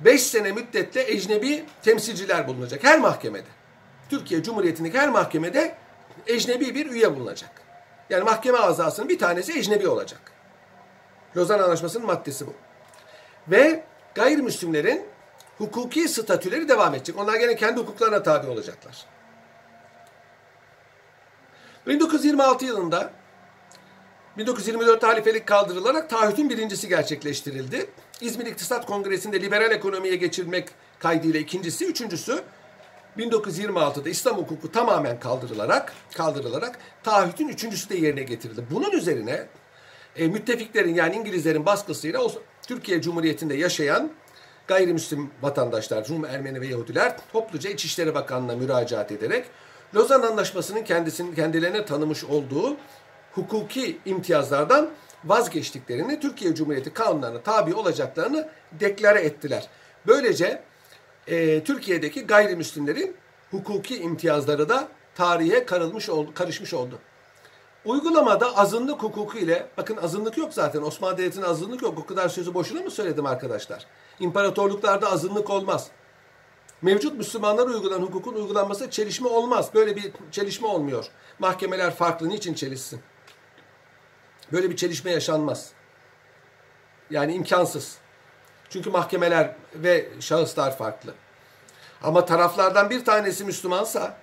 [0.00, 3.48] Beş sene müddetle ecnebi temsilciler bulunacak her mahkemede.
[4.12, 5.74] Türkiye Cumhuriyeti'ndeki her mahkemede
[6.26, 7.50] ecnebi bir üye bulunacak.
[8.10, 10.20] Yani mahkeme azasının bir tanesi ecnebi olacak.
[11.36, 12.54] Lozan Anlaşması'nın maddesi bu.
[13.48, 13.84] Ve
[14.14, 15.06] gayrimüslimlerin
[15.58, 17.18] hukuki statüleri devam edecek.
[17.18, 19.06] Onlar gene kendi hukuklarına tabi olacaklar.
[21.86, 23.10] 1926 yılında
[24.38, 27.90] 1924'te halifelik kaldırılarak taahhütün birincisi gerçekleştirildi.
[28.20, 32.44] İzmir İktisat Kongresi'nde liberal ekonomiye geçirmek kaydıyla ikincisi, üçüncüsü
[33.18, 38.64] 1926'da İslam hukuku tamamen kaldırılarak kaldırılarak taahhütün üçüncüsü de yerine getirildi.
[38.70, 39.46] Bunun üzerine
[40.16, 42.32] e, müttefiklerin yani İngilizlerin baskısıyla o,
[42.66, 44.10] Türkiye Cumhuriyeti'nde yaşayan
[44.66, 49.44] gayrimüslim vatandaşlar, Rum, Ermeni ve Yahudiler topluca İçişleri Bakanlığı'na müracaat ederek
[49.94, 52.76] Lozan Anlaşması'nın kendisinin kendilerine tanımış olduğu
[53.32, 54.90] hukuki imtiyazlardan
[55.24, 59.68] vazgeçtiklerini, Türkiye Cumhuriyeti kanunlarına tabi olacaklarını deklare ettiler.
[60.06, 60.62] Böylece
[61.26, 63.16] e, Türkiye'deki gayrimüslimlerin
[63.50, 66.98] hukuki imtiyazları da tarihe karılmış oldu, karışmış oldu.
[67.84, 71.98] Uygulamada azınlık hukuku ile, bakın azınlık yok zaten, Osmanlı Devleti'nin azınlık yok.
[71.98, 73.86] O kadar sözü boşuna mı söyledim arkadaşlar?
[74.20, 75.90] İmparatorluklarda azınlık olmaz.
[76.82, 79.70] Mevcut Müslümanlar uygulanan hukukun uygulanması çelişme olmaz.
[79.74, 81.06] Böyle bir çelişme olmuyor.
[81.38, 83.00] Mahkemeler farklı, niçin çelişsin?
[84.52, 85.72] Böyle bir çelişme yaşanmaz.
[87.10, 87.98] Yani imkansız.
[88.72, 91.14] Çünkü mahkemeler ve şahıslar farklı.
[92.02, 94.16] Ama taraflardan bir tanesi Müslümansa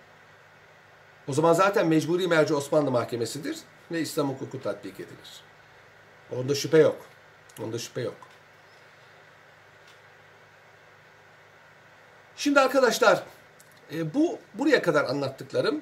[1.28, 3.60] o zaman zaten mecburi merci Osmanlı Mahkemesi'dir
[3.92, 5.44] ve İslam hukuku tatbik edilir.
[6.38, 6.98] Onda şüphe yok.
[7.64, 8.16] Onda şüphe yok.
[12.36, 13.24] Şimdi arkadaşlar
[13.94, 15.82] e, bu buraya kadar anlattıklarım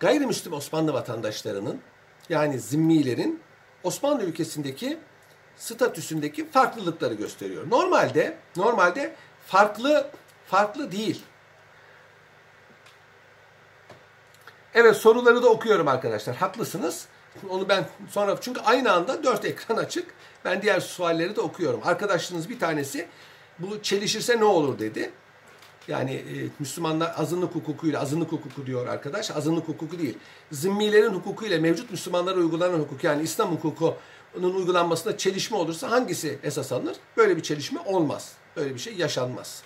[0.00, 1.80] gayrimüslim Osmanlı vatandaşlarının
[2.28, 3.42] yani zimmilerin
[3.82, 4.98] Osmanlı ülkesindeki
[5.56, 7.70] statüsündeki farklılıkları gösteriyor.
[7.70, 9.14] Normalde normalde
[9.46, 10.10] farklı
[10.46, 11.22] farklı değil.
[14.74, 16.36] Evet soruları da okuyorum arkadaşlar.
[16.36, 17.06] Haklısınız.
[17.48, 20.14] Onu ben sonra çünkü aynı anda dört ekran açık.
[20.44, 21.80] Ben diğer sualleri de okuyorum.
[21.84, 23.08] Arkadaşınız bir tanesi
[23.58, 25.10] bu çelişirse ne olur dedi.
[25.88, 30.18] Yani e, Müslümanlar azınlık hukukuyla, azınlık hukuku diyor arkadaş, azınlık hukuku değil.
[30.52, 33.52] Zimmilerin hukukuyla mevcut Müslümanlara uygulanan hukuk yani İslam
[34.36, 36.96] hukukunun uygulanmasında çelişme olursa hangisi esas alınır?
[37.16, 38.32] Böyle bir çelişme olmaz.
[38.56, 39.62] Böyle bir şey yaşanmaz.